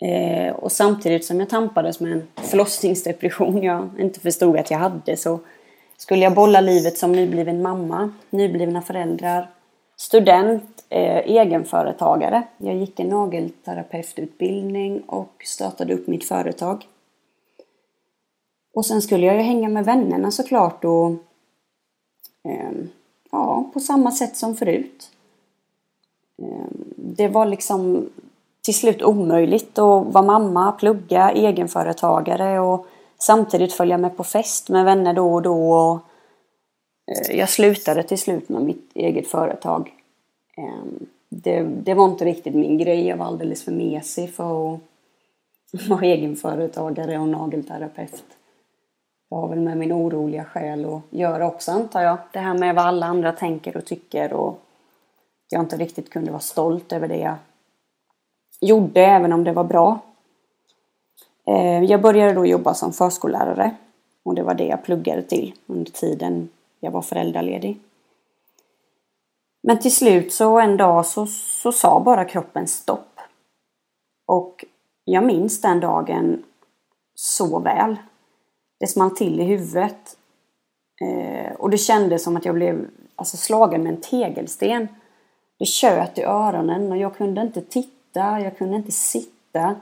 Eh, 0.00 0.54
och 0.54 0.72
samtidigt 0.72 1.24
som 1.24 1.40
jag 1.40 1.48
tampades 1.48 2.00
med 2.00 2.12
en 2.12 2.28
förlossningsdepression 2.34 3.62
jag 3.62 3.90
inte 3.98 4.20
förstod 4.20 4.56
att 4.58 4.70
jag 4.70 4.78
hade 4.78 5.16
så 5.16 5.40
skulle 5.96 6.22
jag 6.22 6.34
bolla 6.34 6.60
livet 6.60 6.98
som 6.98 7.12
nybliven 7.12 7.62
mamma, 7.62 8.12
nyblivna 8.30 8.82
föräldrar, 8.82 9.50
student, 9.96 10.84
eh, 10.88 11.16
egenföretagare. 11.16 12.42
Jag 12.56 12.76
gick 12.76 13.00
en 13.00 13.08
nagelterapeututbildning 13.08 15.00
och 15.00 15.42
startade 15.44 15.94
upp 15.94 16.06
mitt 16.06 16.24
företag. 16.24 16.86
Och 18.74 18.86
sen 18.86 19.02
skulle 19.02 19.26
jag 19.26 19.36
ju 19.36 19.42
hänga 19.42 19.68
med 19.68 19.84
vännerna 19.84 20.30
såklart 20.30 20.84
och 20.84 21.10
eh, 22.44 22.70
ja, 23.30 23.70
på 23.72 23.80
samma 23.80 24.12
sätt 24.12 24.36
som 24.36 24.56
förut. 24.56 25.10
Eh, 26.42 26.66
det 26.96 27.28
var 27.28 27.46
liksom 27.46 28.10
till 28.68 28.74
slut 28.74 29.02
omöjligt 29.02 29.78
att 29.78 30.06
vara 30.06 30.22
mamma, 30.22 30.72
plugga, 30.72 31.30
egenföretagare 31.30 32.60
och 32.60 32.86
samtidigt 33.18 33.72
följa 33.72 33.98
med 33.98 34.16
på 34.16 34.24
fest 34.24 34.68
med 34.68 34.84
vänner 34.84 35.14
då 35.14 35.34
och 35.34 35.42
då. 35.42 35.72
Och, 35.72 36.00
eh, 37.10 37.36
jag 37.36 37.48
slutade 37.48 38.02
till 38.02 38.18
slut 38.18 38.48
med 38.48 38.62
mitt 38.62 38.90
eget 38.94 39.26
företag. 39.26 39.92
Ehm, 40.56 41.06
det, 41.28 41.62
det 41.62 41.94
var 41.94 42.04
inte 42.04 42.24
riktigt 42.24 42.54
min 42.54 42.78
grej. 42.78 43.06
Jag 43.06 43.16
var 43.16 43.26
alldeles 43.26 43.64
för 43.64 43.72
mesig 43.72 44.34
för 44.34 44.74
att 44.74 44.80
vara 45.88 46.06
egenföretagare 46.06 47.18
och 47.18 47.28
nagelterapeut. 47.28 48.24
Jag 49.30 49.38
har 49.38 49.48
väl 49.48 49.60
med 49.60 49.76
min 49.76 49.92
oroliga 49.92 50.44
själ 50.44 50.84
att 50.84 51.02
göra 51.10 51.46
också 51.46 51.72
antar 51.72 52.02
jag. 52.02 52.18
Det 52.32 52.38
här 52.38 52.58
med 52.58 52.74
vad 52.74 52.84
alla 52.84 53.06
andra 53.06 53.32
tänker 53.32 53.76
och 53.76 53.84
tycker 53.84 54.32
och 54.32 54.58
jag 55.50 55.62
inte 55.62 55.76
riktigt 55.76 56.10
kunde 56.10 56.30
vara 56.30 56.40
stolt 56.40 56.92
över 56.92 57.08
det 57.08 57.18
jag 57.18 57.34
gjorde 58.60 59.00
även 59.00 59.32
om 59.32 59.44
det 59.44 59.52
var 59.52 59.64
bra. 59.64 59.98
Eh, 61.46 61.84
jag 61.84 62.02
började 62.02 62.32
då 62.32 62.46
jobba 62.46 62.74
som 62.74 62.92
förskollärare 62.92 63.74
och 64.22 64.34
det 64.34 64.42
var 64.42 64.54
det 64.54 64.66
jag 64.66 64.84
pluggade 64.84 65.22
till 65.22 65.54
under 65.66 65.92
tiden 65.92 66.48
jag 66.80 66.90
var 66.90 67.02
föräldraledig. 67.02 67.80
Men 69.62 69.80
till 69.80 69.94
slut 69.94 70.32
så 70.32 70.58
en 70.58 70.76
dag 70.76 71.06
så, 71.06 71.26
så 71.26 71.72
sa 71.72 72.00
bara 72.00 72.24
kroppen 72.24 72.66
stopp. 72.66 73.20
Och 74.26 74.64
jag 75.04 75.24
minns 75.24 75.60
den 75.60 75.80
dagen 75.80 76.42
så 77.14 77.58
väl. 77.58 77.96
Det 78.80 78.86
small 78.86 79.10
till 79.10 79.40
i 79.40 79.44
huvudet. 79.44 80.16
Eh, 81.00 81.52
och 81.52 81.70
det 81.70 81.78
kändes 81.78 82.22
som 82.22 82.36
att 82.36 82.44
jag 82.44 82.54
blev 82.54 82.86
alltså, 83.16 83.36
slagen 83.36 83.82
med 83.82 83.94
en 83.94 84.00
tegelsten. 84.00 84.88
Det 85.58 85.64
tjöt 85.64 86.18
i 86.18 86.22
öronen 86.22 86.92
och 86.92 86.98
jag 86.98 87.16
kunde 87.16 87.40
inte 87.40 87.60
titta, 87.60 87.97
jag 88.18 88.58
kunde 88.58 88.76
inte 88.76 88.92
sitta. 88.92 89.76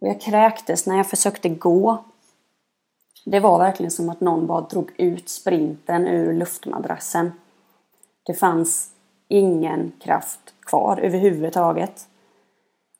Och 0.00 0.08
jag 0.08 0.20
kräktes 0.20 0.86
när 0.86 0.96
jag 0.96 1.06
försökte 1.06 1.48
gå. 1.48 2.04
Det 3.24 3.40
var 3.40 3.58
verkligen 3.58 3.90
som 3.90 4.08
att 4.08 4.20
någon 4.20 4.46
bara 4.46 4.60
drog 4.60 4.90
ut 4.96 5.28
sprinten 5.28 6.08
ur 6.08 6.32
luftmadrassen. 6.32 7.32
Det 8.26 8.34
fanns 8.34 8.90
ingen 9.28 9.92
kraft 10.00 10.54
kvar 10.60 11.00
överhuvudtaget. 11.00 12.06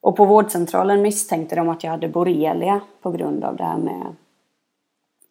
Och 0.01 0.17
på 0.17 0.25
vårdcentralen 0.25 1.03
misstänkte 1.03 1.57
de 1.57 1.69
att 1.69 1.85
jag 1.85 1.91
hade 1.91 2.09
borrelia 2.09 2.81
på 3.03 3.11
grund 3.11 3.45
av 3.45 3.57
det 3.57 3.65
här 3.65 3.79
med 3.79 4.15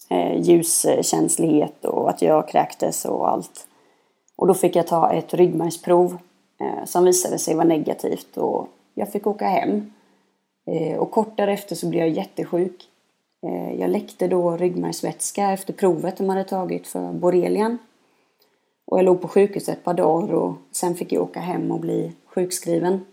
eh, 0.09 0.41
ljuskänslighet 0.41 1.85
och 1.85 2.09
att 2.09 2.21
jag 2.21 2.47
kräktes 2.47 3.05
och 3.05 3.29
allt. 3.29 3.67
Och 4.35 4.47
då 4.47 4.53
fick 4.53 4.75
jag 4.75 4.87
ta 4.87 5.11
ett 5.11 5.33
ryggmärgsprov 5.33 6.17
eh, 6.61 6.85
som 6.85 7.03
visade 7.05 7.39
sig 7.39 7.55
vara 7.55 7.67
negativt 7.67 8.37
och 8.37 8.67
jag 8.99 9.11
fick 9.11 9.27
åka 9.27 9.47
hem. 9.47 9.93
Eh, 10.65 10.97
och 10.97 11.11
kort 11.11 11.37
därefter 11.37 11.75
så 11.75 11.89
blev 11.89 12.01
jag 12.01 12.09
jättesjuk. 12.09 12.89
Eh, 13.43 13.79
jag 13.79 13.89
läckte 13.89 14.27
då 14.27 14.57
ryggmärgsvätska 14.57 15.51
efter 15.51 15.73
provet 15.73 16.17
de 16.17 16.29
hade 16.29 16.43
tagit 16.43 16.87
för 16.87 17.13
borrelian. 17.13 17.77
Och 18.85 18.97
jag 18.97 19.05
låg 19.05 19.21
på 19.21 19.27
sjukhus 19.27 19.69
ett 19.69 19.83
par 19.83 19.93
dagar 19.93 20.33
och 20.33 20.53
sen 20.71 20.95
fick 20.95 21.11
jag 21.11 21.23
åka 21.23 21.39
hem 21.39 21.71
och 21.71 21.79
bli 21.79 22.11
sjukskriven. 22.25 23.05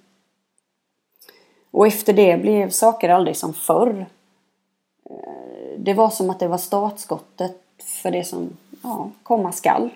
Och 1.70 1.86
efter 1.86 2.12
det 2.12 2.42
blev 2.42 2.70
saker 2.70 3.08
aldrig 3.08 3.36
som 3.36 3.54
förr. 3.54 4.06
Eh, 5.10 5.78
det 5.78 5.94
var 5.94 6.10
som 6.10 6.30
att 6.30 6.40
det 6.40 6.48
var 6.48 6.58
startskottet 6.58 7.62
för 8.02 8.10
det 8.10 8.24
som 8.24 8.56
ja, 8.82 9.10
komma 9.22 9.52
skall. 9.52 9.90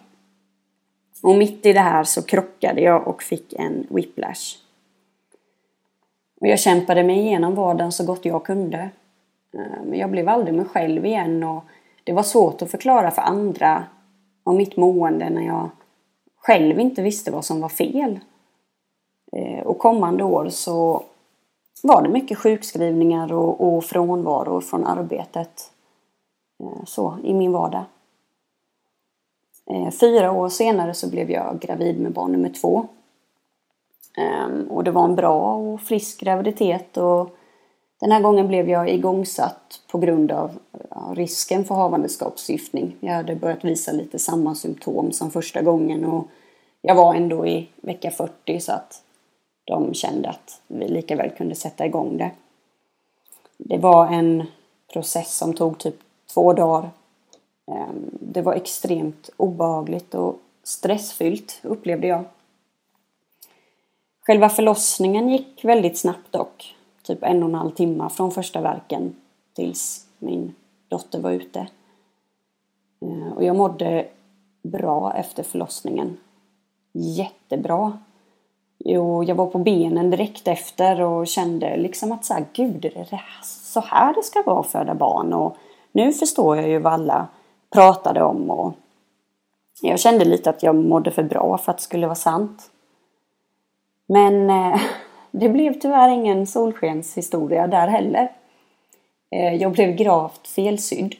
Och 1.22 1.36
mitt 1.36 1.66
i 1.66 1.72
det 1.72 1.80
här 1.80 2.04
så 2.04 2.22
krockade 2.22 2.80
jag 2.80 3.08
och 3.08 3.22
fick 3.22 3.52
en 3.52 3.86
whiplash. 3.90 4.69
Jag 6.48 6.60
kämpade 6.60 7.02
mig 7.02 7.18
igenom 7.18 7.54
vardagen 7.54 7.92
så 7.92 8.04
gott 8.04 8.24
jag 8.24 8.44
kunde. 8.44 8.90
Eh, 9.54 9.84
men 9.84 9.98
jag 9.98 10.10
blev 10.10 10.28
aldrig 10.28 10.54
mig 10.54 10.64
själv 10.64 11.06
igen 11.06 11.44
och 11.44 11.64
det 12.04 12.12
var 12.12 12.22
svårt 12.22 12.62
att 12.62 12.70
förklara 12.70 13.10
för 13.10 13.22
andra 13.22 13.84
om 14.44 14.56
mitt 14.56 14.76
mående 14.76 15.30
när 15.30 15.42
jag 15.42 15.70
själv 16.36 16.80
inte 16.80 17.02
visste 17.02 17.30
vad 17.30 17.44
som 17.44 17.60
var 17.60 17.68
fel. 17.68 18.20
Eh, 19.32 19.66
och 19.66 19.78
kommande 19.78 20.24
år 20.24 20.48
så 20.48 21.02
var 21.82 22.02
det 22.02 22.08
mycket 22.08 22.38
sjukskrivningar 22.38 23.32
och, 23.32 23.76
och 23.76 23.84
frånvaro 23.84 24.60
från 24.60 24.86
arbetet 24.86 25.72
eh, 26.62 26.84
så, 26.84 27.16
i 27.24 27.34
min 27.34 27.52
vardag. 27.52 27.84
Fyra 30.00 30.32
år 30.32 30.48
senare 30.48 30.94
så 30.94 31.10
blev 31.10 31.30
jag 31.30 31.60
gravid 31.60 32.00
med 32.00 32.12
barn 32.12 32.32
nummer 32.32 32.48
två. 32.48 32.86
Ehm, 34.20 34.66
och 34.70 34.84
det 34.84 34.90
var 34.90 35.04
en 35.04 35.16
bra 35.16 35.54
och 35.54 35.80
frisk 35.80 36.20
graviditet 36.20 36.96
och 36.96 37.36
den 38.00 38.12
här 38.12 38.20
gången 38.20 38.48
blev 38.48 38.68
jag 38.68 38.88
igångsatt 38.90 39.80
på 39.90 39.98
grund 39.98 40.32
av 40.32 40.58
risken 41.14 41.64
för 41.64 41.74
havandeskapsförgiftning. 41.74 42.96
Jag 43.00 43.14
hade 43.14 43.36
börjat 43.36 43.64
visa 43.64 43.92
lite 43.92 44.18
samma 44.18 44.54
symptom 44.54 45.12
som 45.12 45.30
första 45.30 45.62
gången 45.62 46.04
och 46.04 46.28
jag 46.82 46.94
var 46.94 47.14
ändå 47.14 47.46
i 47.46 47.68
vecka 47.76 48.10
40 48.10 48.60
så 48.60 48.72
att 48.72 49.02
de 49.64 49.94
kände 49.94 50.28
att 50.28 50.60
vi 50.66 50.88
lika 50.88 51.16
väl 51.16 51.30
kunde 51.30 51.54
sätta 51.54 51.86
igång 51.86 52.16
det. 52.16 52.30
Det 53.58 53.78
var 53.78 54.06
en 54.06 54.46
process 54.92 55.36
som 55.36 55.54
tog 55.54 55.78
typ 55.78 55.96
två 56.34 56.52
dagar. 56.52 56.90
Ehm, 57.66 58.10
det 58.20 58.42
var 58.42 58.54
extremt 58.54 59.30
obehagligt 59.36 60.14
och 60.14 60.38
stressfyllt 60.62 61.60
upplevde 61.62 62.06
jag. 62.06 62.24
Själva 64.26 64.48
förlossningen 64.48 65.28
gick 65.28 65.64
väldigt 65.64 65.98
snabbt 65.98 66.32
dock. 66.32 66.76
Typ 67.02 67.22
en 67.22 67.42
och 67.42 67.48
en 67.48 67.54
halv 67.54 67.70
timme 67.70 68.08
från 68.08 68.30
första 68.30 68.60
verken 68.60 69.16
tills 69.54 70.06
min 70.18 70.54
dotter 70.88 71.20
var 71.20 71.30
ute. 71.30 71.66
Eh, 73.00 73.32
och 73.36 73.44
jag 73.44 73.56
mådde 73.56 74.08
bra 74.62 75.14
efter 75.14 75.42
förlossningen. 75.42 76.16
Jättebra. 76.92 77.98
Jo, 78.78 79.24
jag 79.24 79.34
var 79.34 79.46
på 79.46 79.58
benen 79.58 80.10
direkt 80.10 80.48
efter 80.48 81.00
och 81.00 81.26
kände 81.26 81.76
liksom 81.76 82.12
att 82.12 82.24
så 82.24 82.34
här, 82.34 82.44
gud, 82.52 82.84
är 82.84 82.90
det 82.90 83.20
så 83.42 83.80
här 83.80 84.14
det 84.14 84.22
ska 84.22 84.42
vara 84.42 84.60
att 84.60 84.66
föda 84.66 84.94
barn? 84.94 85.32
Och 85.32 85.56
nu 85.92 86.12
förstår 86.12 86.56
jag 86.56 86.68
ju 86.68 86.78
vad 86.78 86.92
alla 86.92 87.28
pratade 87.70 88.22
om 88.22 88.50
och 88.50 88.72
jag 89.82 90.00
kände 90.00 90.24
lite 90.24 90.50
att 90.50 90.62
jag 90.62 90.74
mådde 90.74 91.10
för 91.10 91.22
bra 91.22 91.58
för 91.58 91.72
att 91.72 91.78
det 91.78 91.84
skulle 91.84 92.06
vara 92.06 92.14
sant. 92.14 92.69
Men 94.10 94.50
eh, 94.50 94.80
det 95.30 95.48
blev 95.48 95.78
tyvärr 95.78 96.08
ingen 96.08 96.46
solskenshistoria 96.46 97.66
där 97.66 97.88
heller. 97.88 98.32
Eh, 99.30 99.54
jag 99.54 99.72
blev 99.72 99.96
gravt 99.96 100.48
felsydd. 100.48 101.14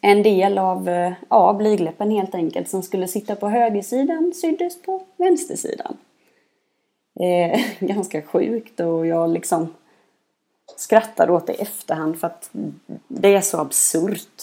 En 0.00 0.22
del 0.22 0.58
av 0.58 0.88
eh, 0.88 1.12
ja, 1.28 1.52
blygläppen 1.52 2.10
helt 2.10 2.34
enkelt 2.34 2.68
som 2.68 2.82
skulle 2.82 3.08
sitta 3.08 3.36
på 3.36 3.48
högersidan 3.48 4.32
syddes 4.34 4.82
på 4.82 5.02
vänstersidan. 5.16 5.96
Eh, 7.20 7.60
ganska 7.80 8.22
sjukt 8.22 8.80
och 8.80 9.06
jag 9.06 9.30
liksom 9.30 9.74
skrattar 10.76 11.30
åt 11.30 11.46
det 11.46 11.52
i 11.52 11.62
efterhand 11.62 12.20
för 12.20 12.26
att 12.26 12.50
det 13.08 13.34
är 13.34 13.40
så 13.40 13.58
absurt. 13.58 14.42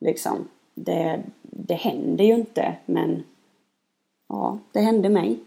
Liksom. 0.00 0.48
Det, 0.74 1.22
det 1.42 1.74
händer 1.74 2.24
ju 2.24 2.34
inte 2.34 2.76
men 2.86 3.24
ja, 4.28 4.58
det 4.72 4.80
hände 4.80 5.08
mig. 5.08 5.38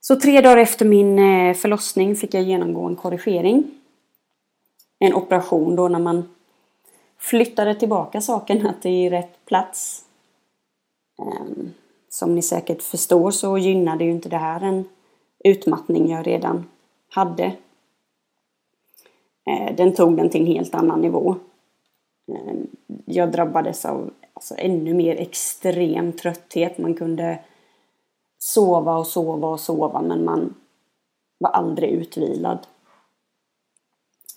Så 0.00 0.16
tre 0.16 0.40
dagar 0.40 0.56
efter 0.56 0.84
min 0.84 1.18
eh, 1.18 1.54
förlossning 1.54 2.16
fick 2.16 2.34
jag 2.34 2.42
genomgå 2.42 2.86
en 2.86 2.96
korrigering. 2.96 3.70
En 4.98 5.14
operation 5.14 5.76
då 5.76 5.88
när 5.88 5.98
man 5.98 6.28
flyttade 7.18 7.74
tillbaka 7.74 8.20
sakerna 8.20 8.74
till 8.82 9.10
rätt 9.10 9.44
plats. 9.44 10.04
Ehm, 11.18 11.70
som 12.08 12.34
ni 12.34 12.42
säkert 12.42 12.82
förstår 12.82 13.30
så 13.30 13.58
gynnade 13.58 14.04
ju 14.04 14.10
inte 14.10 14.28
det 14.28 14.36
här 14.36 14.60
en 14.60 14.84
utmattning 15.44 16.10
jag 16.10 16.26
redan 16.26 16.68
hade. 17.10 17.44
Eh, 19.46 19.76
den 19.76 19.94
tog 19.94 20.16
den 20.16 20.30
till 20.30 20.40
en 20.40 20.46
helt 20.46 20.74
annan 20.74 21.00
nivå. 21.00 21.36
Ehm, 22.28 22.66
jag 23.04 23.32
drabbades 23.32 23.84
av 23.84 24.10
alltså, 24.34 24.54
ännu 24.58 24.94
mer 24.94 25.16
extrem 25.16 26.12
trötthet. 26.12 26.78
Man 26.78 26.94
kunde 26.94 27.38
sova 28.48 28.96
och 28.96 29.06
sova 29.06 29.48
och 29.48 29.60
sova 29.60 30.02
men 30.02 30.24
man 30.24 30.54
var 31.38 31.50
aldrig 31.50 31.90
utvilad. 31.90 32.58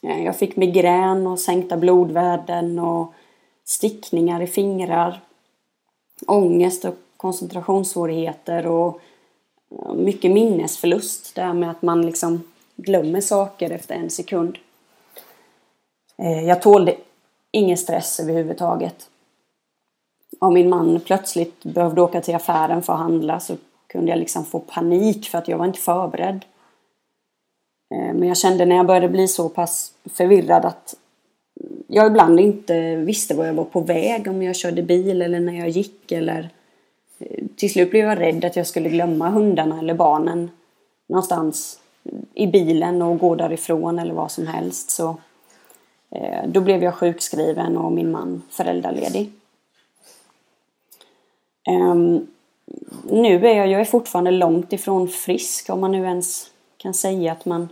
Eh, 0.02 0.24
jag 0.24 0.38
fick 0.38 0.56
migrän 0.56 1.28
och 1.28 1.40
sänkta 1.40 1.78
blodvärden 1.78 2.80
och 2.80 3.14
stickningar 3.66 4.42
i 4.42 4.48
fingrar. 4.48 5.22
Ångest 6.28 6.86
och 6.86 6.96
koncentrationssvårigheter 7.18 8.68
och 8.68 9.00
eh, 9.72 9.94
mycket 9.94 10.32
minnesförlust. 10.32 11.36
Det 11.36 11.42
här 11.42 11.54
med 11.54 11.72
att 11.72 11.82
man 11.82 12.06
liksom 12.06 12.44
glömmer 12.76 13.22
saker 13.22 13.70
efter 13.70 13.96
en 13.96 14.10
sekund. 14.10 14.58
Eh, 16.18 16.44
jag 16.44 16.62
tålde 16.62 16.96
ingen 17.52 17.78
stress 17.78 18.20
överhuvudtaget. 18.20 19.10
Om 20.40 20.54
min 20.54 20.70
man 20.70 21.00
plötsligt 21.06 21.64
behövde 21.64 22.02
åka 22.02 22.22
till 22.22 22.36
affären 22.36 22.84
för 22.84 22.94
att 22.94 23.00
handla 23.00 23.40
så 23.40 23.56
kunde 23.92 24.12
jag 24.12 24.20
liksom 24.20 24.46
få 24.46 24.60
panik 24.60 25.30
för 25.30 25.38
att 25.38 25.48
jag 25.48 25.58
var 25.58 25.66
inte 25.66 25.80
förberedd. 25.80 26.46
Eh, 27.94 28.14
men 28.14 28.28
jag 28.28 28.38
kände 28.38 28.66
när 28.66 28.76
jag 28.76 28.88
började 28.88 29.10
bli 29.10 29.28
så 29.28 29.50
pass 29.50 29.94
förvirrad 30.14 30.66
att 30.66 30.96
jag 31.88 32.08
ibland 32.08 32.40
inte 32.40 32.96
visste 32.96 33.36
var 33.36 33.46
jag 33.46 33.54
var 33.54 33.64
på 33.64 33.80
väg, 33.80 34.28
om 34.28 34.44
jag 34.44 34.56
körde 34.56 34.82
bil 34.84 35.22
eller 35.22 35.40
när 35.40 35.54
jag 35.54 35.70
gick 35.70 36.12
eller 36.12 36.50
eh, 37.20 37.44
till 37.56 37.72
slut 37.72 37.92
blev 37.92 38.06
jag 38.06 38.20
rädd 38.20 38.46
att 38.46 38.56
jag 38.56 38.68
skulle 38.68 38.90
glömma 38.90 39.30
hundarna 39.30 39.80
eller 39.80 39.94
barnen 39.94 40.52
någonstans 41.08 41.80
i 42.34 42.48
bilen 42.48 43.02
och 43.02 43.20
gå 43.20 43.36
därifrån 43.36 44.00
eller 44.00 44.14
vad 44.14 44.32
som 44.32 44.48
helst. 44.48 44.90
Så 44.90 45.18
eh, 46.12 46.48
då 46.48 46.62
blev 46.62 46.84
jag 46.84 46.96
sjukskriven 46.96 47.78
och 47.78 47.92
min 47.92 48.12
man 48.12 48.42
föräldraledig. 48.50 49.32
Ehm, 51.70 52.28
nu 53.04 53.48
är 53.48 53.56
jag, 53.56 53.68
jag 53.68 53.82
är 53.82 53.86
fortfarande 53.86 54.32
långt 54.32 54.74
ifrån 54.74 55.08
frisk 55.08 55.70
om 55.70 55.80
man 55.80 55.92
nu 55.92 56.06
ens 56.06 56.52
kan 56.78 56.94
säga 56.94 57.32
att 57.32 57.46
man 57.46 57.70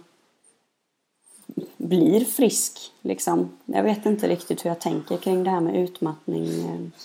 blir 1.78 2.26
frisk. 2.26 2.92
Liksom. 3.02 3.50
Jag 3.66 3.84
vet 3.84 4.06
inte 4.06 4.28
riktigt 4.28 4.66
hur 4.66 4.70
jag 4.70 4.80
tänker 4.80 5.18
kring 5.18 5.44
det 5.44 5.50
här 5.50 5.62
med 5.62 5.76
utmattning. 5.76 6.46
Eh. 6.46 7.04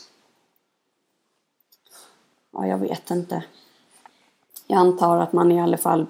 Ja, 2.53 2.67
jag 2.67 2.79
vet 2.79 3.11
inte. 3.11 3.45
Jag 4.67 4.79
antar 4.79 5.17
att 5.17 5.33
man 5.33 5.53
i 5.53 5.61
alla 5.61 5.77
fall 5.77 6.07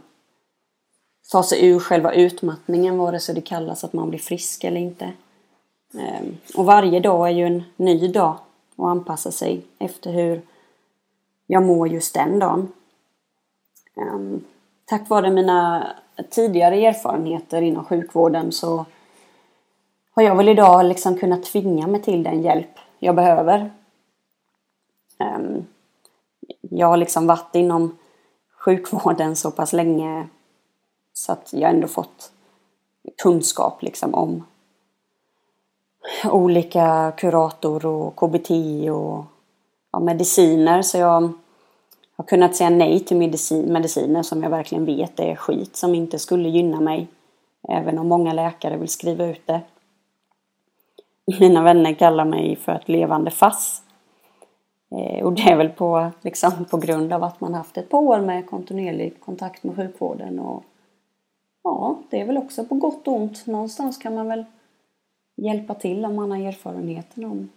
tar 1.30 1.42
sig 1.42 1.66
ur 1.66 1.78
själva 1.78 2.12
utmattningen, 2.12 2.98
vare 2.98 3.20
sig 3.20 3.34
det 3.34 3.40
kallas 3.40 3.84
att 3.84 3.92
man 3.92 4.10
blir 4.10 4.20
frisk 4.20 4.64
eller 4.64 4.80
inte. 4.80 5.12
Eh, 5.94 6.22
och 6.56 6.64
varje 6.64 7.00
dag 7.00 7.28
är 7.28 7.32
ju 7.32 7.46
en 7.46 7.62
ny 7.76 8.08
dag 8.08 8.38
och 8.76 8.90
anpassa 8.90 9.32
sig 9.32 9.62
efter 9.78 10.12
hur 10.12 10.42
jag 11.46 11.62
mår 11.62 11.88
just 11.88 12.14
den 12.14 12.38
dagen. 12.38 12.72
Um, 13.94 14.44
tack 14.84 15.08
vare 15.08 15.30
mina 15.30 15.88
tidigare 16.30 16.76
erfarenheter 16.76 17.62
inom 17.62 17.84
sjukvården 17.84 18.52
så 18.52 18.84
har 20.10 20.22
jag 20.22 20.36
väl 20.36 20.48
idag 20.48 20.84
liksom 20.84 21.18
kunnat 21.18 21.42
tvinga 21.42 21.86
mig 21.86 22.02
till 22.02 22.22
den 22.22 22.42
hjälp 22.42 22.78
jag 22.98 23.14
behöver. 23.14 23.70
Um, 25.18 25.66
jag 26.60 26.86
har 26.86 26.96
liksom 26.96 27.26
varit 27.26 27.54
inom 27.54 27.98
sjukvården 28.58 29.36
så 29.36 29.50
pass 29.50 29.72
länge 29.72 30.28
så 31.12 31.32
att 31.32 31.52
jag 31.52 31.70
ändå 31.70 31.88
fått 31.88 32.32
kunskap 33.22 33.82
liksom 33.82 34.14
om 34.14 34.44
olika 36.24 37.12
kurator 37.16 37.86
och 37.86 38.16
KBT 38.16 38.50
och 38.90 39.24
ja, 39.94 40.00
mediciner 40.00 40.82
så 40.82 40.98
jag 40.98 41.32
har 42.16 42.24
kunnat 42.24 42.56
säga 42.56 42.70
nej 42.70 43.00
till 43.00 43.16
medicin, 43.16 43.72
mediciner 43.72 44.22
som 44.22 44.42
jag 44.42 44.50
verkligen 44.50 44.84
vet 44.84 45.20
är 45.20 45.36
skit 45.36 45.76
som 45.76 45.94
inte 45.94 46.18
skulle 46.18 46.48
gynna 46.48 46.80
mig. 46.80 47.08
Även 47.68 47.98
om 47.98 48.08
många 48.08 48.32
läkare 48.32 48.76
vill 48.76 48.88
skriva 48.88 49.26
ut 49.26 49.46
det. 49.46 49.60
Mina 51.40 51.62
vänner 51.62 51.94
kallar 51.94 52.24
mig 52.24 52.56
för 52.56 52.72
ett 52.72 52.88
levande 52.88 53.30
fass. 53.30 53.82
Eh, 54.90 55.24
och 55.24 55.32
det 55.32 55.42
är 55.42 55.56
väl 55.56 55.68
på, 55.68 56.10
liksom, 56.22 56.64
på 56.70 56.76
grund 56.76 57.12
av 57.12 57.24
att 57.24 57.40
man 57.40 57.54
haft 57.54 57.76
ett 57.76 57.90
par 57.90 57.98
år 57.98 58.20
med 58.20 58.50
kontinuerlig 58.50 59.20
kontakt 59.20 59.64
med 59.64 59.76
sjukvården. 59.76 60.38
Och, 60.38 60.64
ja, 61.62 61.98
det 62.10 62.20
är 62.20 62.26
väl 62.26 62.38
också 62.38 62.64
på 62.64 62.74
gott 62.74 63.08
och 63.08 63.14
ont. 63.14 63.46
Någonstans 63.46 63.98
kan 63.98 64.14
man 64.14 64.28
väl 64.28 64.44
hjälpa 65.36 65.74
till 65.74 66.04
om 66.04 66.14
man 66.14 66.30
har 66.30 66.38
erfarenheten 66.38 67.24
om 67.24 67.48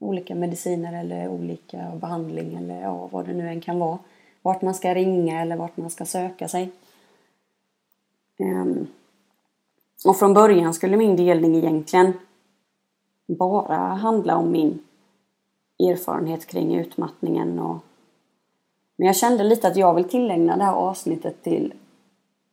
olika 0.00 0.34
mediciner 0.34 1.00
eller 1.00 1.28
olika 1.28 1.92
behandling 2.00 2.54
eller 2.54 2.82
ja, 2.82 3.08
vad 3.12 3.26
det 3.26 3.32
nu 3.32 3.48
än 3.48 3.60
kan 3.60 3.78
vara. 3.78 3.98
Vart 4.42 4.62
man 4.62 4.74
ska 4.74 4.94
ringa 4.94 5.40
eller 5.40 5.56
vart 5.56 5.76
man 5.76 5.90
ska 5.90 6.04
söka 6.04 6.48
sig. 6.48 6.70
Um, 8.38 8.86
och 10.04 10.16
från 10.16 10.34
början 10.34 10.74
skulle 10.74 10.96
min 10.96 11.16
delning 11.16 11.56
egentligen 11.56 12.12
bara 13.26 13.76
handla 13.76 14.36
om 14.36 14.52
min 14.52 14.82
erfarenhet 15.78 16.46
kring 16.46 16.74
utmattningen 16.74 17.58
och 17.58 17.78
men 19.00 19.06
jag 19.06 19.16
kände 19.16 19.44
lite 19.44 19.68
att 19.68 19.76
jag 19.76 19.94
vill 19.94 20.08
tillägna 20.08 20.56
det 20.56 20.64
här 20.64 20.74
avsnittet 20.74 21.42
till 21.42 21.74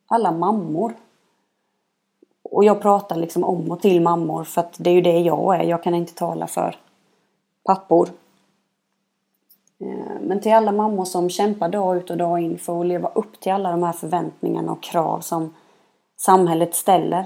alla 0.08 0.32
mammor. 0.32 0.94
Och 2.44 2.64
jag 2.64 2.82
pratar 2.82 3.16
liksom 3.16 3.44
om 3.44 3.72
och 3.72 3.82
till 3.82 4.02
mammor 4.02 4.44
för 4.44 4.62
att 4.62 4.76
det 4.80 4.90
är 4.90 4.94
ju 4.94 5.02
det 5.02 5.20
jag 5.20 5.56
är. 5.56 5.64
Jag 5.64 5.84
kan 5.84 5.96
inte 5.96 6.14
tala 6.14 6.48
för 6.48 6.76
pappor. 7.68 8.10
Eh, 9.80 10.22
men 10.22 10.42
till 10.42 10.54
alla 10.54 10.72
mammor 10.72 11.06
som 11.06 11.30
kämpar 11.30 11.70
dag 11.70 11.98
ut 11.98 12.10
och 12.10 12.18
dag 12.18 12.40
in 12.40 12.58
för 12.58 12.80
att 12.82 12.88
leva 12.88 13.08
upp 13.16 13.40
till 13.40 13.52
alla 13.52 13.72
de 13.72 13.84
här 13.84 13.94
förväntningarna 13.94 14.72
och 14.72 14.84
krav 14.84 15.20
som 15.20 15.54
samhället 16.18 16.76
ställer. 16.76 17.26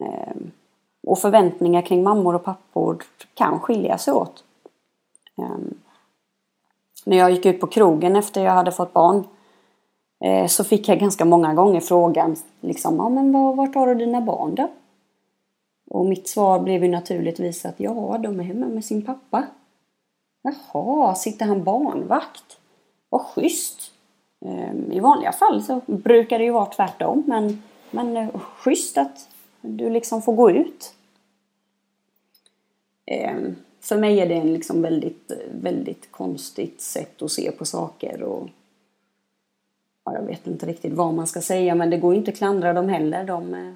Eh, 0.00 0.36
och 1.06 1.18
förväntningar 1.18 1.82
kring 1.82 2.02
mammor 2.02 2.34
och 2.34 2.44
pappor 2.44 3.02
kan 3.34 3.60
skilja 3.60 3.98
sig 3.98 4.14
åt. 4.14 4.44
Eh, 5.38 5.58
när 7.06 7.16
jag 7.16 7.30
gick 7.30 7.46
ut 7.46 7.60
på 7.60 7.66
krogen 7.66 8.16
efter 8.16 8.44
jag 8.44 8.52
hade 8.52 8.72
fått 8.72 8.92
barn 8.92 9.24
så 10.48 10.64
fick 10.64 10.88
jag 10.88 10.98
ganska 10.98 11.24
många 11.24 11.54
gånger 11.54 11.80
frågan 11.80 12.36
liksom, 12.60 12.96
ja 12.96 13.08
men 13.08 13.32
vart 13.32 13.74
har 13.74 13.86
du 13.86 13.94
dina 13.94 14.20
barn 14.20 14.54
då? 14.54 14.68
Och 15.90 16.06
mitt 16.06 16.28
svar 16.28 16.60
blev 16.60 16.84
ju 16.84 16.90
naturligtvis 16.90 17.64
att 17.64 17.80
ja, 17.80 18.18
de 18.22 18.40
är 18.40 18.44
hemma 18.44 18.66
med 18.66 18.84
sin 18.84 19.02
pappa. 19.02 19.46
Jaha, 20.42 21.14
sitter 21.14 21.46
han 21.46 21.64
barnvakt? 21.64 22.58
Vad 23.08 23.20
schysst! 23.20 23.92
Ehm, 24.44 24.92
I 24.92 25.00
vanliga 25.00 25.32
fall 25.32 25.62
så 25.62 25.80
brukar 25.86 26.38
det 26.38 26.44
ju 26.44 26.50
vara 26.50 26.66
tvärtom 26.66 27.22
men, 27.26 27.62
men 27.90 28.16
eh, 28.16 28.38
schysst 28.38 28.98
att 28.98 29.28
du 29.60 29.90
liksom 29.90 30.22
får 30.22 30.32
gå 30.32 30.50
ut. 30.50 30.94
Ehm, 33.06 33.56
för 33.80 33.98
mig 33.98 34.20
är 34.20 34.28
det 34.28 34.34
en 34.34 34.52
liksom 34.52 34.82
väldigt, 34.82 35.32
väldigt 35.50 36.12
konstigt 36.12 36.80
sätt 36.80 37.22
att 37.22 37.32
se 37.32 37.50
på 37.50 37.64
saker 37.64 38.22
och 38.22 38.48
ja, 40.04 40.14
jag 40.14 40.22
vet 40.22 40.46
inte 40.46 40.66
riktigt 40.66 40.92
vad 40.92 41.14
man 41.14 41.26
ska 41.26 41.40
säga 41.40 41.74
men 41.74 41.90
det 41.90 41.98
går 41.98 42.12
ju 42.12 42.18
inte 42.18 42.30
att 42.30 42.38
klandra 42.38 42.72
dem 42.72 42.88
heller. 42.88 43.24
De 43.24 43.54
eh, 43.54 43.72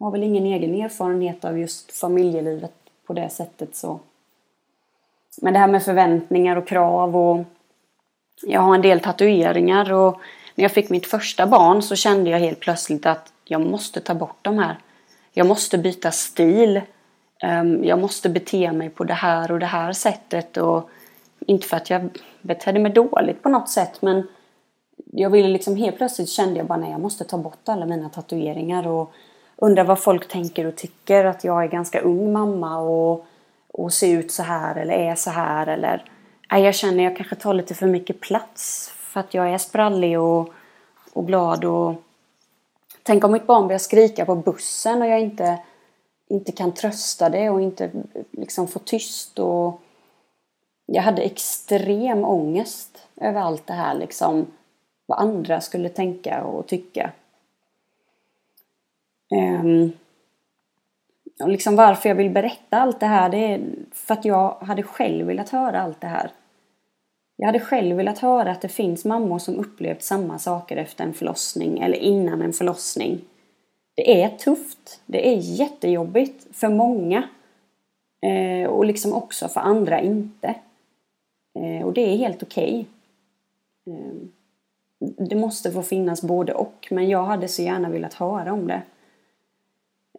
jag 0.00 0.06
har 0.06 0.12
väl 0.12 0.22
ingen 0.22 0.46
egen 0.46 0.74
erfarenhet 0.74 1.44
av 1.44 1.58
just 1.58 1.92
familjelivet 1.92 2.72
på 3.06 3.12
det 3.12 3.28
sättet 3.28 3.76
så 3.76 4.00
men 5.42 5.52
det 5.52 5.58
här 5.58 5.68
med 5.68 5.82
förväntningar 5.82 6.56
och 6.56 6.68
krav 6.68 7.16
och 7.16 7.44
jag 8.42 8.60
har 8.60 8.74
en 8.74 8.82
del 8.82 9.00
tatueringar 9.00 9.92
och 9.92 10.20
när 10.54 10.64
jag 10.64 10.72
fick 10.72 10.90
mitt 10.90 11.06
första 11.06 11.46
barn 11.46 11.82
så 11.82 11.96
kände 11.96 12.30
jag 12.30 12.38
helt 12.38 12.60
plötsligt 12.60 13.06
att 13.06 13.32
jag 13.44 13.60
måste 13.60 14.00
ta 14.00 14.14
bort 14.14 14.38
de 14.42 14.58
här. 14.58 14.76
Jag 15.32 15.46
måste 15.46 15.78
byta 15.78 16.10
stil. 16.10 16.80
Ehm, 17.42 17.84
jag 17.84 17.98
måste 17.98 18.28
bete 18.28 18.72
mig 18.72 18.90
på 18.90 19.04
det 19.04 19.14
här 19.14 19.52
och 19.52 19.58
det 19.58 19.66
här 19.66 19.92
sättet 19.92 20.56
och 20.56 20.90
inte 21.46 21.66
för 21.66 21.76
att 21.76 21.90
jag 21.90 22.08
betedde 22.42 22.80
mig 22.80 22.92
dåligt 22.92 23.42
på 23.42 23.48
något 23.48 23.68
sätt 23.68 24.02
men 24.02 24.28
jag 25.12 25.30
ville 25.30 25.48
liksom 25.48 25.76
helt 25.76 25.96
plötsligt 25.96 26.28
kände 26.28 26.56
jag 26.56 26.66
bara 26.66 26.78
nej 26.78 26.90
jag 26.90 27.00
måste 27.00 27.24
ta 27.24 27.38
bort 27.38 27.68
alla 27.68 27.86
mina 27.86 28.08
tatueringar 28.08 28.86
och 28.86 29.12
Undrar 29.60 29.84
vad 29.84 29.98
folk 29.98 30.28
tänker 30.28 30.66
och 30.66 30.76
tycker 30.76 31.24
att 31.24 31.44
jag 31.44 31.64
är 31.64 31.68
ganska 31.68 32.00
ung 32.00 32.32
mamma 32.32 32.78
och 32.78 33.26
och 33.72 33.92
ser 33.92 34.18
ut 34.18 34.32
så 34.32 34.42
här 34.42 34.76
eller 34.76 34.94
är 34.94 35.14
så 35.14 35.30
här 35.30 35.66
eller 35.66 36.04
jag 36.48 36.74
känner 36.74 36.96
att 36.96 37.10
jag 37.10 37.16
kanske 37.16 37.36
tar 37.36 37.54
lite 37.54 37.74
för 37.74 37.86
mycket 37.86 38.20
plats 38.20 38.92
för 38.96 39.20
att 39.20 39.34
jag 39.34 39.52
är 39.52 39.58
sprallig 39.58 40.20
och, 40.20 40.48
och 41.12 41.26
glad 41.26 41.64
och 41.64 41.94
tänk 43.02 43.24
om 43.24 43.32
mitt 43.32 43.46
barn 43.46 43.66
börjar 43.66 43.78
skrika 43.78 44.24
på 44.24 44.34
bussen 44.34 45.02
och 45.02 45.08
jag 45.08 45.20
inte, 45.20 45.58
inte 46.28 46.52
kan 46.52 46.72
trösta 46.72 47.28
det 47.28 47.50
och 47.50 47.60
inte 47.60 47.90
liksom 48.30 48.68
få 48.68 48.78
tyst 48.78 49.38
och 49.38 49.80
jag 50.86 51.02
hade 51.02 51.22
extrem 51.22 52.24
ångest 52.24 52.98
över 53.16 53.40
allt 53.40 53.66
det 53.66 53.72
här 53.72 53.94
liksom 53.94 54.46
vad 55.06 55.18
andra 55.18 55.60
skulle 55.60 55.88
tänka 55.88 56.44
och 56.44 56.66
tycka. 56.66 57.10
Um, 59.30 59.92
och 61.42 61.48
liksom 61.48 61.76
varför 61.76 62.08
jag 62.08 62.16
vill 62.16 62.30
berätta 62.30 62.80
allt 62.80 63.00
det 63.00 63.06
här 63.06 63.28
det 63.28 63.36
är 63.36 63.60
för 63.92 64.14
att 64.14 64.24
jag 64.24 64.50
hade 64.60 64.82
själv 64.82 65.26
velat 65.26 65.48
höra 65.48 65.80
allt 65.80 66.00
det 66.00 66.06
här. 66.06 66.30
Jag 67.36 67.46
hade 67.46 67.60
själv 67.60 67.96
velat 67.96 68.18
höra 68.18 68.50
att 68.50 68.60
det 68.60 68.68
finns 68.68 69.04
mammor 69.04 69.38
som 69.38 69.58
upplevt 69.58 70.02
samma 70.02 70.38
saker 70.38 70.76
efter 70.76 71.04
en 71.04 71.14
förlossning 71.14 71.78
eller 71.78 71.98
innan 71.98 72.42
en 72.42 72.52
förlossning. 72.52 73.20
Det 73.94 74.22
är 74.22 74.28
tufft. 74.28 75.00
Det 75.06 75.28
är 75.28 75.36
jättejobbigt 75.36 76.56
för 76.56 76.68
många. 76.68 77.28
Eh, 78.22 78.70
och 78.70 78.84
liksom 78.84 79.12
också 79.12 79.48
för 79.48 79.60
andra 79.60 80.00
inte. 80.00 80.54
Eh, 81.58 81.86
och 81.86 81.92
det 81.92 82.00
är 82.00 82.16
helt 82.16 82.42
okej. 82.42 82.86
Okay. 83.84 84.00
Eh, 84.00 84.14
det 85.28 85.36
måste 85.36 85.72
få 85.72 85.82
finnas 85.82 86.22
både 86.22 86.54
och, 86.54 86.88
men 86.90 87.08
jag 87.08 87.24
hade 87.24 87.48
så 87.48 87.62
gärna 87.62 87.90
velat 87.90 88.14
höra 88.14 88.52
om 88.52 88.66
det. 88.66 88.82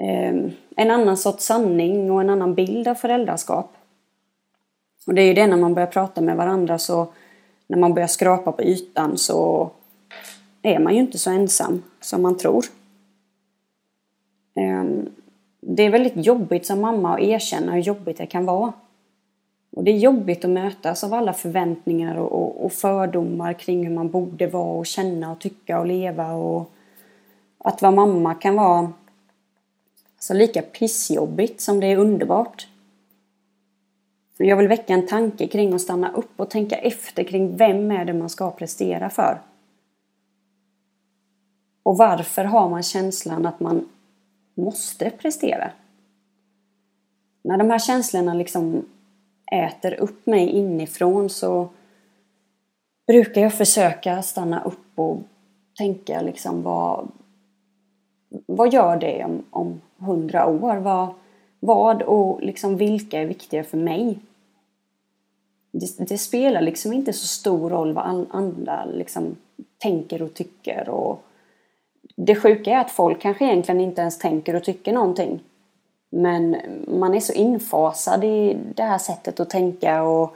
Ehm, 0.03 0.51
en 0.75 0.91
annan 0.91 1.17
sorts 1.17 1.45
sanning 1.45 2.11
och 2.11 2.21
en 2.21 2.29
annan 2.29 2.55
bild 2.55 2.87
av 2.87 2.95
föräldraskap. 2.95 3.73
Och 5.07 5.13
det 5.13 5.21
är 5.21 5.25
ju 5.25 5.33
det 5.33 5.47
när 5.47 5.57
man 5.57 5.73
börjar 5.73 5.87
prata 5.87 6.21
med 6.21 6.37
varandra 6.37 6.77
så 6.77 7.07
när 7.67 7.77
man 7.77 7.93
börjar 7.93 8.07
skrapa 8.07 8.51
på 8.51 8.63
ytan 8.63 9.17
så 9.17 9.69
är 10.61 10.79
man 10.79 10.93
ju 10.93 10.99
inte 10.99 11.17
så 11.17 11.29
ensam 11.29 11.83
som 11.99 12.21
man 12.21 12.37
tror. 12.37 12.65
Ehm, 14.55 15.09
det 15.61 15.83
är 15.83 15.89
väldigt 15.89 16.25
jobbigt 16.25 16.65
som 16.65 16.81
mamma 16.81 17.13
att 17.13 17.21
erkänna 17.21 17.71
hur 17.71 17.81
jobbigt 17.81 18.17
det 18.17 18.25
kan 18.25 18.45
vara. 18.45 18.73
Och 19.71 19.83
det 19.83 19.91
är 19.91 19.97
jobbigt 19.97 20.45
att 20.45 20.51
mötas 20.51 21.03
av 21.03 21.13
alla 21.13 21.33
förväntningar 21.33 22.17
och, 22.17 22.71
fördomar 22.73 23.53
kring 23.53 23.87
hur 23.87 23.95
man 23.95 24.09
borde 24.09 24.47
vara 24.47 24.79
och 24.79 24.85
känna 24.85 25.31
och 25.31 25.39
tycka 25.39 25.79
och 25.79 25.85
leva. 25.85 26.33
Och 26.33 26.71
att 27.57 27.81
vara 27.81 27.91
mamma 27.91 28.33
kan 28.33 28.55
vara 28.55 28.91
så 30.23 30.34
lika 30.34 30.62
pissjobbigt 30.62 31.62
som 31.62 31.79
det 31.79 31.88
är 31.88 31.97
underbart. 31.97 32.67
Jag 34.38 34.57
vill 34.57 34.67
väcka 34.67 34.93
en 34.93 35.07
tanke 35.07 35.47
kring 35.47 35.73
att 35.73 35.81
stanna 35.81 36.12
upp 36.12 36.39
och 36.39 36.49
tänka 36.49 36.75
efter 36.75 37.23
kring 37.23 37.57
vem 37.57 37.91
är 37.91 38.05
det 38.05 38.13
man 38.13 38.29
ska 38.29 38.51
prestera 38.51 39.10
för? 39.10 39.41
Och 41.84 41.97
varför 41.97 42.43
har 42.43 42.69
man 42.69 42.84
känslan 42.84 43.45
att 43.45 43.60
man 43.60 43.89
måste 44.55 45.10
prestera? 45.10 45.71
När 47.43 47.57
de 47.57 47.69
här 47.69 47.79
känslorna 47.79 48.34
liksom 48.34 48.86
äter 49.51 49.93
upp 49.93 50.25
mig 50.25 50.49
inifrån 50.49 51.29
så 51.29 51.69
brukar 53.07 53.41
jag 53.41 53.53
försöka 53.53 54.21
stanna 54.21 54.63
upp 54.63 54.99
och 54.99 55.17
tänka 55.77 56.21
liksom 56.21 56.63
vad, 56.63 57.12
vad 58.45 58.73
gör 58.73 58.97
det 58.97 59.25
om, 59.25 59.43
om 59.49 59.81
hundra 60.01 60.47
år? 60.47 60.75
Vad, 60.75 61.07
vad 61.59 62.01
och 62.01 62.41
liksom 62.41 62.77
vilka 62.77 63.21
är 63.21 63.25
viktiga 63.25 63.63
för 63.63 63.77
mig? 63.77 64.19
Det, 65.71 66.07
det, 66.09 66.17
spelar 66.17 66.61
liksom 66.61 66.93
inte 66.93 67.13
så 67.13 67.27
stor 67.27 67.69
roll 67.69 67.93
vad 67.93 68.25
andra 68.31 68.85
liksom 68.85 69.35
tänker 69.77 70.21
och 70.21 70.33
tycker. 70.33 70.89
Och 70.89 71.23
det 72.15 72.35
sjuka 72.35 72.71
är 72.71 72.79
att 72.79 72.91
folk 72.91 73.21
kanske 73.21 73.45
egentligen 73.45 73.81
inte 73.81 74.01
ens 74.01 74.19
tänker 74.19 74.55
och 74.55 74.63
tycker 74.63 74.93
någonting. 74.93 75.39
Men 76.09 76.57
man 76.87 77.13
är 77.13 77.19
så 77.19 77.33
infasad 77.33 78.23
i 78.23 78.57
det 78.75 78.83
här 78.83 78.97
sättet 78.97 79.39
att 79.39 79.49
tänka 79.49 80.03
och 80.03 80.35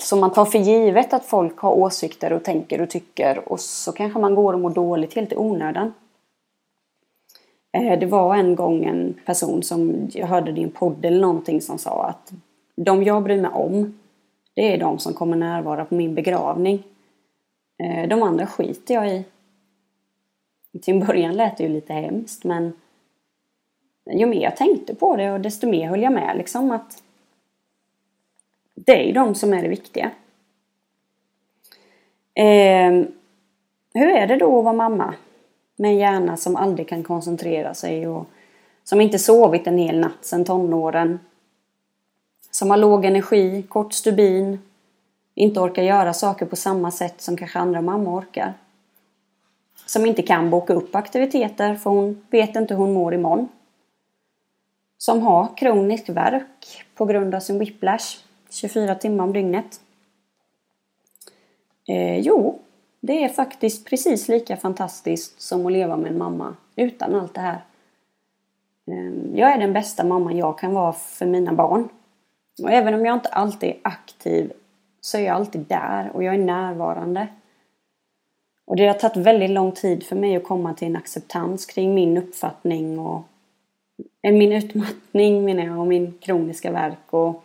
så 0.00 0.16
man 0.16 0.32
tar 0.32 0.44
för 0.44 0.58
givet 0.58 1.12
att 1.12 1.24
folk 1.24 1.58
har 1.58 1.72
åsikter 1.72 2.32
och 2.32 2.44
tänker 2.44 2.80
och 2.80 2.90
tycker 2.90 3.52
och 3.52 3.60
så 3.60 3.92
kanske 3.92 4.18
man 4.18 4.34
går 4.34 4.52
och 4.52 4.60
mår 4.60 4.70
dåligt 4.70 5.14
helt 5.14 5.32
i 5.32 5.36
onödan. 5.36 5.92
Eh, 7.78 7.98
det 7.98 8.06
var 8.06 8.36
en 8.36 8.54
gång 8.54 8.84
en 8.84 9.14
person 9.24 9.62
som 9.62 10.08
jag 10.12 10.26
hörde 10.26 10.60
i 10.60 10.62
en 10.62 10.70
podd 10.70 11.04
eller 11.04 11.20
någonting 11.20 11.60
som 11.60 11.78
sa 11.78 12.04
att 12.04 12.32
de 12.76 13.02
jag 13.02 13.22
bryr 13.22 13.40
mig 13.40 13.50
om 13.50 13.98
det 14.54 14.74
är 14.74 14.78
de 14.78 14.98
som 14.98 15.14
kommer 15.14 15.36
närvara 15.36 15.84
på 15.84 15.94
min 15.94 16.14
begravning. 16.14 16.82
Eh, 17.82 18.08
de 18.08 18.22
andra 18.22 18.46
skiter 18.46 18.94
jag 18.94 19.08
i. 19.08 19.24
Till 20.82 20.94
en 20.94 21.06
början 21.06 21.34
lät 21.34 21.56
det 21.56 21.62
ju 21.62 21.68
lite 21.68 21.92
hemskt 21.92 22.44
men 22.44 22.72
ju 24.10 24.26
mer 24.26 24.42
jag 24.42 24.56
tänkte 24.56 24.94
på 24.94 25.16
det 25.16 25.32
och 25.32 25.40
desto 25.40 25.68
mer 25.68 25.88
höll 25.88 26.02
jag 26.02 26.12
med 26.12 26.36
liksom 26.36 26.70
att 26.70 27.02
det 28.74 29.02
är 29.02 29.06
ju 29.06 29.12
de 29.12 29.34
som 29.34 29.52
är 29.52 29.62
det 29.62 29.68
viktiga. 29.68 30.10
Eh, 32.34 32.92
hur 33.94 34.08
är 34.08 34.26
det 34.26 34.36
då 34.36 34.58
att 34.58 34.64
vara 34.64 34.74
mamma? 34.74 35.14
Med 35.78 35.90
en 35.90 35.98
hjärna 35.98 36.36
som 36.36 36.56
aldrig 36.56 36.88
kan 36.88 37.02
koncentrera 37.02 37.74
sig 37.74 38.08
och 38.08 38.26
som 38.84 39.00
inte 39.00 39.18
sovit 39.18 39.66
en 39.66 39.78
hel 39.78 40.00
natt 40.00 40.24
sedan 40.24 40.44
tonåren. 40.44 41.20
Som 42.50 42.70
har 42.70 42.76
låg 42.76 43.04
energi, 43.04 43.62
kort 43.68 43.92
stubin, 43.92 44.58
inte 45.34 45.60
orkar 45.60 45.82
göra 45.82 46.12
saker 46.12 46.46
på 46.46 46.56
samma 46.56 46.90
sätt 46.90 47.20
som 47.20 47.36
kanske 47.36 47.58
andra 47.58 47.80
mammor 47.80 48.20
orkar. 48.20 48.54
Som 49.86 50.06
inte 50.06 50.22
kan 50.22 50.50
boka 50.50 50.72
upp 50.72 50.94
aktiviteter 50.94 51.74
för 51.74 51.90
hon 51.90 52.26
vet 52.30 52.56
inte 52.56 52.74
hur 52.74 52.80
hon 52.80 52.92
mår 52.92 53.14
imorgon. 53.14 53.48
Som 54.98 55.22
har 55.22 55.56
kronisk 55.56 56.08
värk 56.08 56.84
på 56.94 57.04
grund 57.04 57.34
av 57.34 57.40
sin 57.40 57.58
whiplash 57.58 58.18
24 58.50 58.94
timmar 58.94 59.24
om 59.24 59.32
dygnet. 59.32 59.80
Eh, 61.88 62.18
jo, 62.18 62.58
det 63.00 63.24
är 63.24 63.28
faktiskt 63.28 63.86
precis 63.86 64.28
lika 64.28 64.56
fantastiskt 64.56 65.40
som 65.40 65.66
att 65.66 65.72
leva 65.72 65.96
med 65.96 66.12
en 66.12 66.18
mamma 66.18 66.56
utan 66.76 67.14
allt 67.14 67.34
det 67.34 67.40
här. 67.40 67.64
Ehm, 68.86 69.36
jag 69.36 69.52
är 69.52 69.58
den 69.58 69.72
bästa 69.72 70.04
mamman 70.04 70.36
jag 70.36 70.58
kan 70.58 70.74
vara 70.74 70.92
för 70.92 71.26
mina 71.26 71.52
barn. 71.52 71.88
Och 72.62 72.70
även 72.70 72.94
om 72.94 73.06
jag 73.06 73.14
inte 73.14 73.28
alltid 73.28 73.68
är 73.68 73.78
aktiv 73.82 74.52
så 75.00 75.18
är 75.18 75.22
jag 75.22 75.36
alltid 75.36 75.60
där 75.60 76.10
och 76.14 76.24
jag 76.24 76.34
är 76.34 76.38
närvarande. 76.38 77.26
Och 78.64 78.76
det 78.76 78.86
har 78.86 78.94
tagit 78.94 79.16
väldigt 79.16 79.50
lång 79.50 79.72
tid 79.72 80.06
för 80.06 80.16
mig 80.16 80.36
att 80.36 80.44
komma 80.44 80.74
till 80.74 80.88
en 80.88 80.96
acceptans 80.96 81.66
kring 81.66 81.94
min 81.94 82.16
uppfattning 82.16 82.98
och 82.98 83.22
eh, 84.22 84.34
min 84.34 84.52
utmattning 84.52 85.44
menar 85.44 85.62
jag 85.64 85.78
och 85.78 85.86
min 85.86 86.18
kroniska 86.20 86.72
verk 86.72 87.12
och 87.12 87.44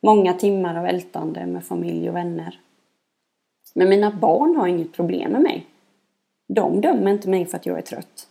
många 0.00 0.32
timmar 0.32 0.78
av 0.78 0.86
ältande 0.86 1.46
med 1.46 1.64
familj 1.64 2.08
och 2.08 2.16
vänner. 2.16 2.58
Men 3.72 3.88
mina 3.88 4.10
barn 4.10 4.56
har 4.56 4.66
inget 4.66 4.92
problem 4.92 5.32
med 5.32 5.42
mig. 5.42 5.66
De 6.48 6.80
dömer 6.80 7.10
inte 7.10 7.28
mig 7.28 7.46
för 7.46 7.56
att 7.56 7.66
jag 7.66 7.78
är 7.78 7.82
trött. 7.82 8.28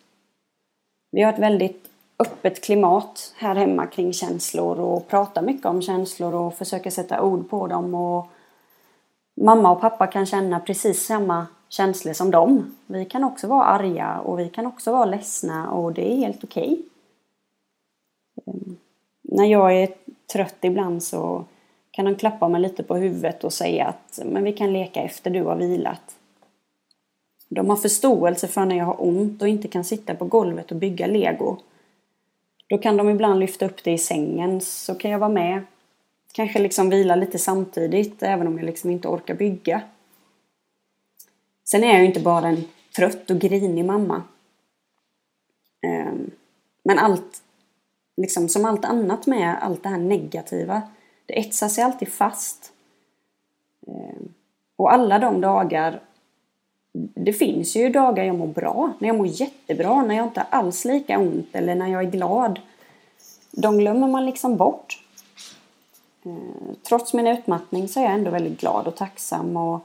Vi 1.11 1.21
har 1.21 1.33
ett 1.33 1.39
väldigt 1.39 1.89
öppet 2.19 2.63
klimat 2.63 3.33
här 3.37 3.55
hemma 3.55 3.87
kring 3.87 4.13
känslor 4.13 4.79
och 4.79 5.07
pratar 5.07 5.41
mycket 5.41 5.65
om 5.65 5.81
känslor 5.81 6.35
och 6.35 6.53
försöker 6.53 6.89
sätta 6.89 7.21
ord 7.21 7.49
på 7.49 7.67
dem. 7.67 7.95
Och 7.95 8.27
mamma 9.41 9.71
och 9.71 9.81
pappa 9.81 10.07
kan 10.07 10.25
känna 10.25 10.59
precis 10.59 11.05
samma 11.05 11.47
känslor 11.69 12.13
som 12.13 12.31
dem. 12.31 12.75
Vi 12.87 13.05
kan 13.05 13.23
också 13.23 13.47
vara 13.47 13.65
arga 13.65 14.19
och 14.19 14.39
vi 14.39 14.49
kan 14.49 14.65
också 14.65 14.91
vara 14.91 15.05
ledsna 15.05 15.71
och 15.71 15.93
det 15.93 16.11
är 16.13 16.15
helt 16.15 16.43
okej. 16.43 16.81
Okay. 18.35 18.75
När 19.21 19.45
jag 19.45 19.73
är 19.73 19.89
trött 20.33 20.57
ibland 20.61 21.03
så 21.03 21.45
kan 21.91 22.05
de 22.05 22.15
klappa 22.15 22.47
mig 22.47 22.61
lite 22.61 22.83
på 22.83 22.95
huvudet 22.95 23.43
och 23.43 23.53
säga 23.53 23.85
att 23.85 24.19
men 24.25 24.43
vi 24.43 24.53
kan 24.53 24.73
leka 24.73 25.01
efter 25.01 25.31
du 25.31 25.43
har 25.43 25.55
vilat. 25.55 26.15
De 27.49 27.69
har 27.69 27.75
förståelse 27.75 28.47
för 28.47 28.65
när 28.65 28.77
jag 28.77 28.85
har 28.85 29.03
ont 29.03 29.41
och 29.41 29.47
inte 29.47 29.67
kan 29.67 29.83
sitta 29.83 30.15
på 30.15 30.25
golvet 30.25 30.71
och 30.71 30.77
bygga 30.77 31.07
lego. 31.07 31.57
Då 32.67 32.77
kan 32.77 32.97
de 32.97 33.09
ibland 33.09 33.39
lyfta 33.39 33.65
upp 33.65 33.83
det 33.83 33.91
i 33.91 33.97
sängen 33.97 34.61
så 34.61 34.95
kan 34.95 35.11
jag 35.11 35.19
vara 35.19 35.29
med. 35.29 35.61
Kanske 36.31 36.59
liksom 36.59 36.89
vila 36.89 37.15
lite 37.15 37.39
samtidigt 37.39 38.23
även 38.23 38.47
om 38.47 38.57
jag 38.57 38.65
liksom 38.65 38.89
inte 38.89 39.07
orkar 39.07 39.35
bygga. 39.35 39.81
Sen 41.63 41.83
är 41.83 41.87
jag 41.87 41.99
ju 41.99 42.05
inte 42.05 42.19
bara 42.19 42.47
en 42.47 42.63
trött 42.95 43.29
och 43.29 43.39
grinig 43.39 43.85
mamma. 43.85 44.23
Ehm, 45.81 46.31
men 46.83 46.99
allt, 46.99 47.43
liksom 48.17 48.49
som 48.49 48.65
allt 48.65 48.85
annat 48.85 49.27
med 49.27 49.63
allt 49.63 49.83
det 49.83 49.89
här 49.89 49.97
negativa, 49.97 50.81
det 51.31 51.39
etsar 51.39 51.67
sig 51.67 51.83
alltid 51.83 52.13
fast. 52.13 52.71
Ehm, 53.87 54.33
och 54.75 54.93
alla 54.93 55.19
de 55.19 55.41
dagar 55.41 56.01
det 56.93 57.33
finns 57.33 57.75
ju 57.75 57.89
dagar 57.89 58.23
jag 58.23 58.35
mår 58.35 58.47
bra, 58.47 58.93
när 58.99 59.07
jag 59.07 59.17
mår 59.17 59.27
jättebra, 59.27 60.01
när 60.01 60.15
jag 60.15 60.25
inte 60.25 60.41
alls 60.41 60.85
lika 60.85 61.19
ont 61.19 61.47
eller 61.51 61.75
när 61.75 61.87
jag 61.87 62.03
är 62.03 62.09
glad. 62.09 62.59
De 63.51 63.77
glömmer 63.77 64.07
man 64.07 64.25
liksom 64.25 64.57
bort. 64.57 65.05
Ehm, 66.25 66.75
trots 66.83 67.13
min 67.13 67.27
utmattning 67.27 67.87
så 67.87 67.99
är 67.99 68.03
jag 68.03 68.13
ändå 68.13 68.31
väldigt 68.31 68.59
glad 68.59 68.87
och 68.87 68.95
tacksam 68.95 69.57
och 69.57 69.79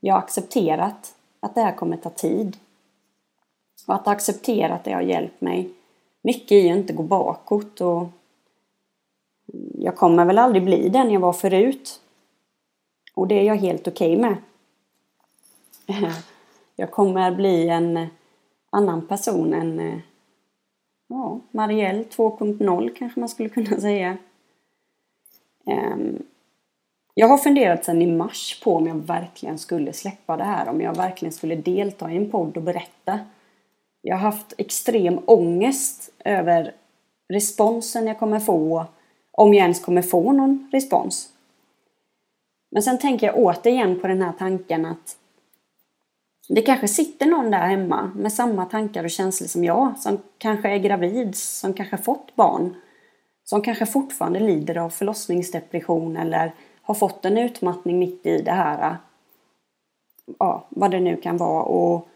jag 0.00 0.14
har 0.14 0.18
accepterat 0.18 1.14
att 1.40 1.54
det 1.54 1.60
här 1.60 1.72
kommer 1.72 1.96
ta 1.96 2.10
tid. 2.10 2.56
Och 3.86 3.94
att 3.94 4.08
acceptera 4.08 4.74
att 4.74 4.84
det 4.84 4.92
har 4.92 5.02
hjälpt 5.02 5.40
mig 5.40 5.70
mycket 6.22 6.52
i 6.52 6.70
att 6.70 6.76
inte 6.76 6.92
gå 6.92 7.02
bakåt 7.02 7.80
och 7.80 8.06
jag 9.78 9.96
kommer 9.96 10.24
väl 10.24 10.38
aldrig 10.38 10.64
bli 10.64 10.88
den 10.88 11.10
jag 11.10 11.20
var 11.20 11.32
förut. 11.32 12.00
Och 13.14 13.28
det 13.28 13.34
är 13.34 13.42
jag 13.42 13.56
helt 13.56 13.88
okej 13.88 14.16
okay 14.16 14.22
med. 14.22 14.36
Jag 16.76 16.90
kommer 16.90 17.34
bli 17.34 17.68
en 17.68 18.06
annan 18.70 19.06
person 19.06 19.54
än 19.54 19.80
eh, 19.80 19.98
ja, 21.08 21.40
Marielle 21.50 22.02
2.0 22.02 22.94
kanske 22.94 23.20
man 23.20 23.28
skulle 23.28 23.48
kunna 23.48 23.80
säga. 23.80 24.16
Ehm, 25.66 26.22
jag 27.14 27.28
har 27.28 27.38
funderat 27.38 27.84
sedan 27.84 28.02
i 28.02 28.06
mars 28.06 28.60
på 28.64 28.76
om 28.76 28.86
jag 28.86 28.94
verkligen 28.94 29.58
skulle 29.58 29.92
släppa 29.92 30.36
det 30.36 30.44
här, 30.44 30.68
om 30.68 30.80
jag 30.80 30.96
verkligen 30.96 31.32
skulle 31.32 31.56
delta 31.56 32.12
i 32.12 32.16
en 32.16 32.30
podd 32.30 32.56
och 32.56 32.62
berätta. 32.62 33.20
Jag 34.02 34.16
har 34.16 34.22
haft 34.22 34.54
extrem 34.58 35.20
ångest 35.26 36.12
över 36.24 36.74
responsen 37.28 38.06
jag 38.06 38.18
kommer 38.18 38.40
få, 38.40 38.86
om 39.32 39.54
jag 39.54 39.62
ens 39.62 39.84
kommer 39.84 40.02
få 40.02 40.32
någon 40.32 40.68
respons. 40.72 41.28
Men 42.70 42.82
sen 42.82 42.98
tänker 42.98 43.26
jag 43.26 43.36
återigen 43.36 44.00
på 44.00 44.06
den 44.06 44.22
här 44.22 44.32
tanken 44.38 44.86
att 44.86 45.16
det 46.48 46.62
kanske 46.62 46.88
sitter 46.88 47.26
någon 47.26 47.50
där 47.50 47.66
hemma 47.66 48.12
med 48.16 48.32
samma 48.32 48.64
tankar 48.64 49.04
och 49.04 49.10
känslor 49.10 49.48
som 49.48 49.64
jag, 49.64 49.98
som 49.98 50.18
kanske 50.38 50.68
är 50.68 50.78
gravid, 50.78 51.36
som 51.36 51.74
kanske 51.74 51.96
fått 51.96 52.36
barn, 52.36 52.74
som 53.44 53.62
kanske 53.62 53.86
fortfarande 53.86 54.40
lider 54.40 54.78
av 54.78 54.90
förlossningsdepression 54.90 56.16
eller 56.16 56.52
har 56.82 56.94
fått 56.94 57.24
en 57.24 57.38
utmattning 57.38 57.98
mitt 57.98 58.26
i 58.26 58.42
det 58.42 58.52
här. 58.52 58.96
Ja, 60.38 60.66
vad 60.68 60.90
det 60.90 61.00
nu 61.00 61.16
kan 61.16 61.36
vara. 61.36 61.62
Och 61.62 62.08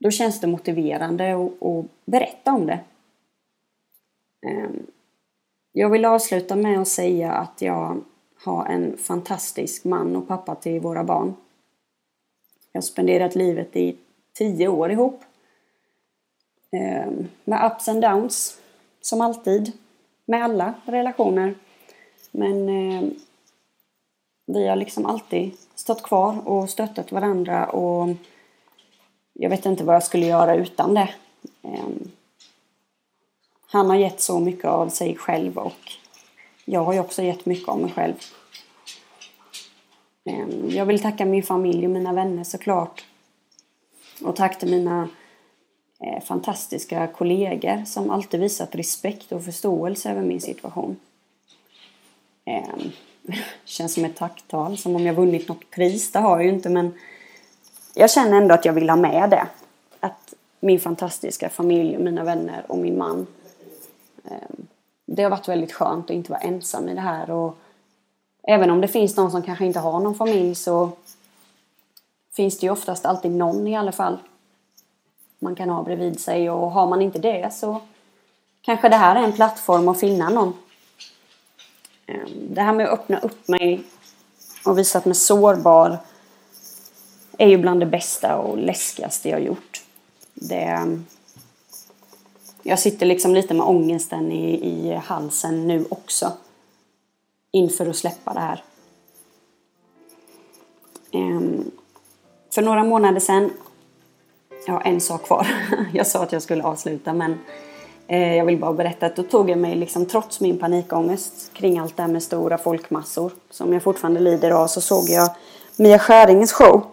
då 0.00 0.10
känns 0.10 0.40
det 0.40 0.46
motiverande 0.46 1.34
att 1.34 1.86
berätta 2.04 2.52
om 2.52 2.66
det. 2.66 2.80
Ehm, 4.46 4.86
jag 5.72 5.90
vill 5.90 6.04
avsluta 6.04 6.56
med 6.56 6.80
att 6.80 6.88
säga 6.88 7.32
att 7.32 7.62
jag 7.62 8.04
har 8.44 8.66
en 8.66 8.96
fantastisk 8.96 9.84
man 9.84 10.16
och 10.16 10.28
pappa 10.28 10.54
till 10.54 10.80
våra 10.80 11.04
barn. 11.04 11.34
Jag 12.72 12.80
har 12.80 12.82
spenderat 12.82 13.34
livet 13.34 13.76
i 13.76 13.96
tio 14.32 14.68
år 14.68 14.90
ihop. 14.90 15.20
Ehm, 16.72 17.28
med 17.44 17.72
ups 17.72 17.88
and 17.88 18.02
downs, 18.02 18.58
som 19.00 19.20
alltid. 19.20 19.72
Med 20.24 20.44
alla 20.44 20.74
relationer. 20.84 21.54
Men 22.30 22.68
ehm, 22.68 23.14
vi 24.46 24.68
har 24.68 24.76
liksom 24.76 25.06
alltid 25.06 25.52
stått 25.74 26.02
kvar 26.02 26.48
och 26.48 26.70
stöttat 26.70 27.12
varandra 27.12 27.66
och 27.66 28.08
jag 29.32 29.50
vet 29.50 29.66
inte 29.66 29.84
vad 29.84 29.94
jag 29.94 30.04
skulle 30.04 30.26
göra 30.26 30.54
utan 30.54 30.94
det. 30.94 31.14
Ehm, 31.62 32.10
han 33.72 33.90
har 33.90 33.96
gett 33.96 34.20
så 34.20 34.40
mycket 34.40 34.64
av 34.64 34.88
sig 34.88 35.16
själv 35.16 35.58
och 35.58 35.92
jag 36.64 36.84
har 36.84 36.92
ju 36.92 37.00
också 37.00 37.22
gett 37.22 37.46
mycket 37.46 37.68
av 37.68 37.80
mig 37.80 37.92
själv. 37.92 38.14
Jag 40.68 40.86
vill 40.86 41.02
tacka 41.02 41.24
min 41.24 41.42
familj 41.42 41.84
och 41.84 41.90
mina 41.90 42.12
vänner 42.12 42.44
såklart. 42.44 43.04
Och 44.24 44.36
tack 44.36 44.58
till 44.58 44.70
mina 44.70 45.08
eh, 46.00 46.22
fantastiska 46.22 47.06
kollegor 47.06 47.84
som 47.84 48.10
alltid 48.10 48.40
visat 48.40 48.74
respekt 48.74 49.32
och 49.32 49.44
förståelse 49.44 50.10
över 50.10 50.22
min 50.22 50.40
situation. 50.40 50.96
Ehm, 52.44 52.92
känns 53.64 53.94
som 53.94 54.04
ett 54.04 54.16
tacktal, 54.16 54.78
som 54.78 54.96
om 54.96 55.06
jag 55.06 55.14
vunnit 55.14 55.48
något 55.48 55.70
pris. 55.70 56.12
Det 56.12 56.18
har 56.18 56.36
jag 56.36 56.44
ju 56.44 56.52
inte 56.52 56.68
men 56.68 56.94
jag 57.94 58.10
känner 58.10 58.36
ändå 58.36 58.54
att 58.54 58.64
jag 58.64 58.72
vill 58.72 58.90
ha 58.90 58.96
med 58.96 59.30
det. 59.30 59.46
Att 60.00 60.34
min 60.60 60.80
fantastiska 60.80 61.48
familj, 61.48 61.98
mina 61.98 62.24
vänner 62.24 62.64
och 62.68 62.78
min 62.78 62.98
man. 62.98 63.26
Ehm, 64.24 64.66
det 65.06 65.22
har 65.22 65.30
varit 65.30 65.48
väldigt 65.48 65.72
skönt 65.72 66.04
att 66.04 66.16
inte 66.16 66.32
vara 66.32 66.40
ensam 66.40 66.88
i 66.88 66.94
det 66.94 67.00
här 67.00 67.30
och 67.30 67.58
Även 68.42 68.70
om 68.70 68.80
det 68.80 68.88
finns 68.88 69.16
någon 69.16 69.30
som 69.30 69.42
kanske 69.42 69.66
inte 69.66 69.78
har 69.78 70.00
någon 70.00 70.14
familj 70.14 70.54
så 70.54 70.90
finns 72.32 72.58
det 72.58 72.66
ju 72.66 72.72
oftast 72.72 73.06
alltid 73.06 73.30
någon 73.30 73.66
i 73.66 73.76
alla 73.76 73.92
fall 73.92 74.18
man 75.38 75.54
kan 75.54 75.68
ha 75.68 75.82
bredvid 75.82 76.20
sig 76.20 76.50
och 76.50 76.70
har 76.70 76.86
man 76.86 77.02
inte 77.02 77.18
det 77.18 77.54
så 77.54 77.80
kanske 78.62 78.88
det 78.88 78.96
här 78.96 79.16
är 79.16 79.22
en 79.22 79.32
plattform 79.32 79.88
att 79.88 80.00
finna 80.00 80.28
någon. 80.28 80.54
Ehm, 82.06 82.54
det 82.54 82.60
här 82.60 82.72
med 82.72 82.86
att 82.86 82.92
öppna 82.92 83.18
upp 83.18 83.48
mig 83.48 83.82
och 84.64 84.78
visa 84.78 84.98
att 84.98 85.04
man 85.04 85.10
är 85.10 85.14
sårbar 85.14 85.98
är 87.38 87.48
ju 87.48 87.58
bland 87.58 87.80
det 87.80 87.86
bästa 87.86 88.36
och 88.36 88.58
läskigaste 88.58 89.28
jag 89.28 89.42
gjort. 89.42 89.82
Det, 90.34 90.64
ehm, 90.64 91.06
jag 92.62 92.78
sitter 92.78 93.06
liksom 93.06 93.34
lite 93.34 93.54
med 93.54 93.66
ångesten 93.66 94.32
i, 94.32 94.54
i 94.54 94.94
halsen 94.94 95.68
nu 95.68 95.84
också 95.90 96.32
inför 97.50 97.86
att 97.86 97.96
släppa 97.96 98.34
det 98.34 98.40
här. 98.40 98.64
Um, 101.12 101.70
för 102.54 102.62
några 102.62 102.84
månader 102.84 103.20
sedan, 103.20 103.50
jag 104.66 104.74
har 104.74 104.82
en 104.82 105.00
sak 105.00 105.22
kvar, 105.26 105.46
jag 105.92 106.06
sa 106.06 106.22
att 106.22 106.32
jag 106.32 106.42
skulle 106.42 106.64
avsluta 106.64 107.12
men 107.12 107.38
eh, 108.06 108.36
jag 108.36 108.44
vill 108.44 108.58
bara 108.58 108.72
berätta 108.72 109.06
att 109.06 109.16
då 109.16 109.22
tog 109.22 109.50
jag 109.50 109.58
mig 109.58 109.74
liksom 109.74 110.06
trots 110.06 110.40
min 110.40 110.58
panikångest 110.58 111.50
kring 111.54 111.78
allt 111.78 111.96
det 111.96 112.02
här 112.02 112.10
med 112.10 112.22
stora 112.22 112.58
folkmassor 112.58 113.32
som 113.50 113.72
jag 113.72 113.82
fortfarande 113.82 114.20
lider 114.20 114.50
av 114.50 114.66
så 114.66 114.80
såg 114.80 115.08
jag 115.08 115.30
Mia 115.76 115.98
Skäringes 115.98 116.52
show. 116.52 116.86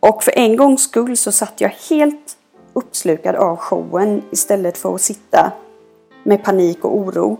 Och 0.00 0.24
för 0.24 0.38
en 0.38 0.56
gångs 0.56 0.82
skull 0.82 1.16
så 1.16 1.32
satt 1.32 1.60
jag 1.60 1.70
helt 1.90 2.37
uppslukad 2.78 3.36
av 3.36 3.56
showen 3.56 4.22
istället 4.30 4.78
för 4.78 4.94
att 4.94 5.00
sitta 5.00 5.52
med 6.22 6.44
panik 6.44 6.84
och 6.84 6.96
oro. 6.96 7.36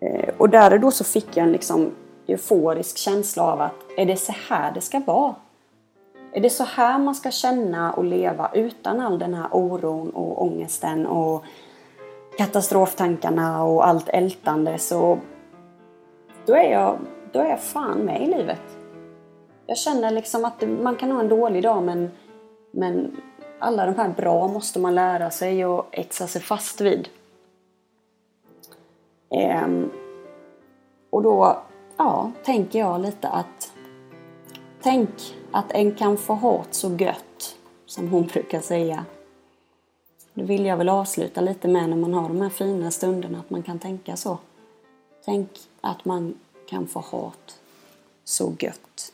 Eh, 0.00 0.34
och 0.38 0.50
där 0.50 0.72
och 0.72 0.80
då 0.80 0.90
så 0.90 1.04
fick 1.04 1.36
jag 1.36 1.46
en 1.46 1.52
liksom 1.52 1.90
euforisk 2.26 2.96
känsla 2.98 3.42
av 3.42 3.60
att 3.60 3.74
är 3.96 4.06
det 4.06 4.16
så 4.16 4.32
här 4.48 4.72
det 4.74 4.80
ska 4.80 5.00
vara? 5.00 5.34
Är 6.32 6.40
det 6.40 6.50
så 6.50 6.64
här 6.64 6.98
man 6.98 7.14
ska 7.14 7.30
känna 7.30 7.92
och 7.92 8.04
leva 8.04 8.50
utan 8.54 9.00
all 9.00 9.18
den 9.18 9.34
här 9.34 9.48
oron 9.52 10.10
och 10.10 10.42
ångesten 10.42 11.06
och 11.06 11.44
katastroftankarna 12.38 13.64
och 13.64 13.86
allt 13.86 14.08
ältande 14.08 14.78
så 14.78 15.18
då 16.46 16.54
är 16.54 16.72
jag, 16.72 16.98
då 17.32 17.40
är 17.40 17.48
jag 17.48 17.60
fan 17.60 17.98
med 17.98 18.22
i 18.22 18.26
livet. 18.26 18.60
Jag 19.66 19.78
känner 19.78 20.10
liksom 20.10 20.44
att 20.44 20.62
man 20.82 20.96
kan 20.96 21.10
ha 21.10 21.20
en 21.20 21.28
dålig 21.28 21.62
dag 21.62 21.82
men, 21.82 22.10
men 22.70 23.16
alla 23.58 23.86
de 23.86 23.94
här 23.94 24.08
bra 24.08 24.48
måste 24.48 24.78
man 24.78 24.94
lära 24.94 25.30
sig 25.30 25.66
och 25.66 25.86
etsa 25.92 26.26
sig 26.26 26.42
fast 26.42 26.80
vid. 26.80 27.08
Ehm, 29.30 29.90
och 31.10 31.22
då 31.22 31.62
ja, 31.96 32.32
tänker 32.44 32.78
jag 32.78 33.00
lite 33.00 33.28
att 33.28 33.72
tänk 34.82 35.10
att 35.50 35.72
en 35.72 35.94
kan 35.94 36.16
få 36.16 36.34
ha't 36.34 36.66
så 36.70 36.94
gött, 36.94 37.56
som 37.86 38.08
hon 38.08 38.26
brukar 38.32 38.60
säga. 38.60 39.04
Det 40.34 40.42
vill 40.42 40.66
jag 40.66 40.76
väl 40.76 40.88
avsluta 40.88 41.40
lite 41.40 41.68
med 41.68 41.88
när 41.88 41.96
man 41.96 42.14
har 42.14 42.28
de 42.28 42.40
här 42.40 42.48
fina 42.48 42.90
stunderna, 42.90 43.38
att 43.38 43.50
man 43.50 43.62
kan 43.62 43.78
tänka 43.78 44.16
så. 44.16 44.38
Tänk 45.24 45.50
att 45.80 46.04
man 46.04 46.34
kan 46.66 46.86
få 46.86 47.00
ha't 47.00 47.58
så 48.24 48.52
gött. 48.58 49.13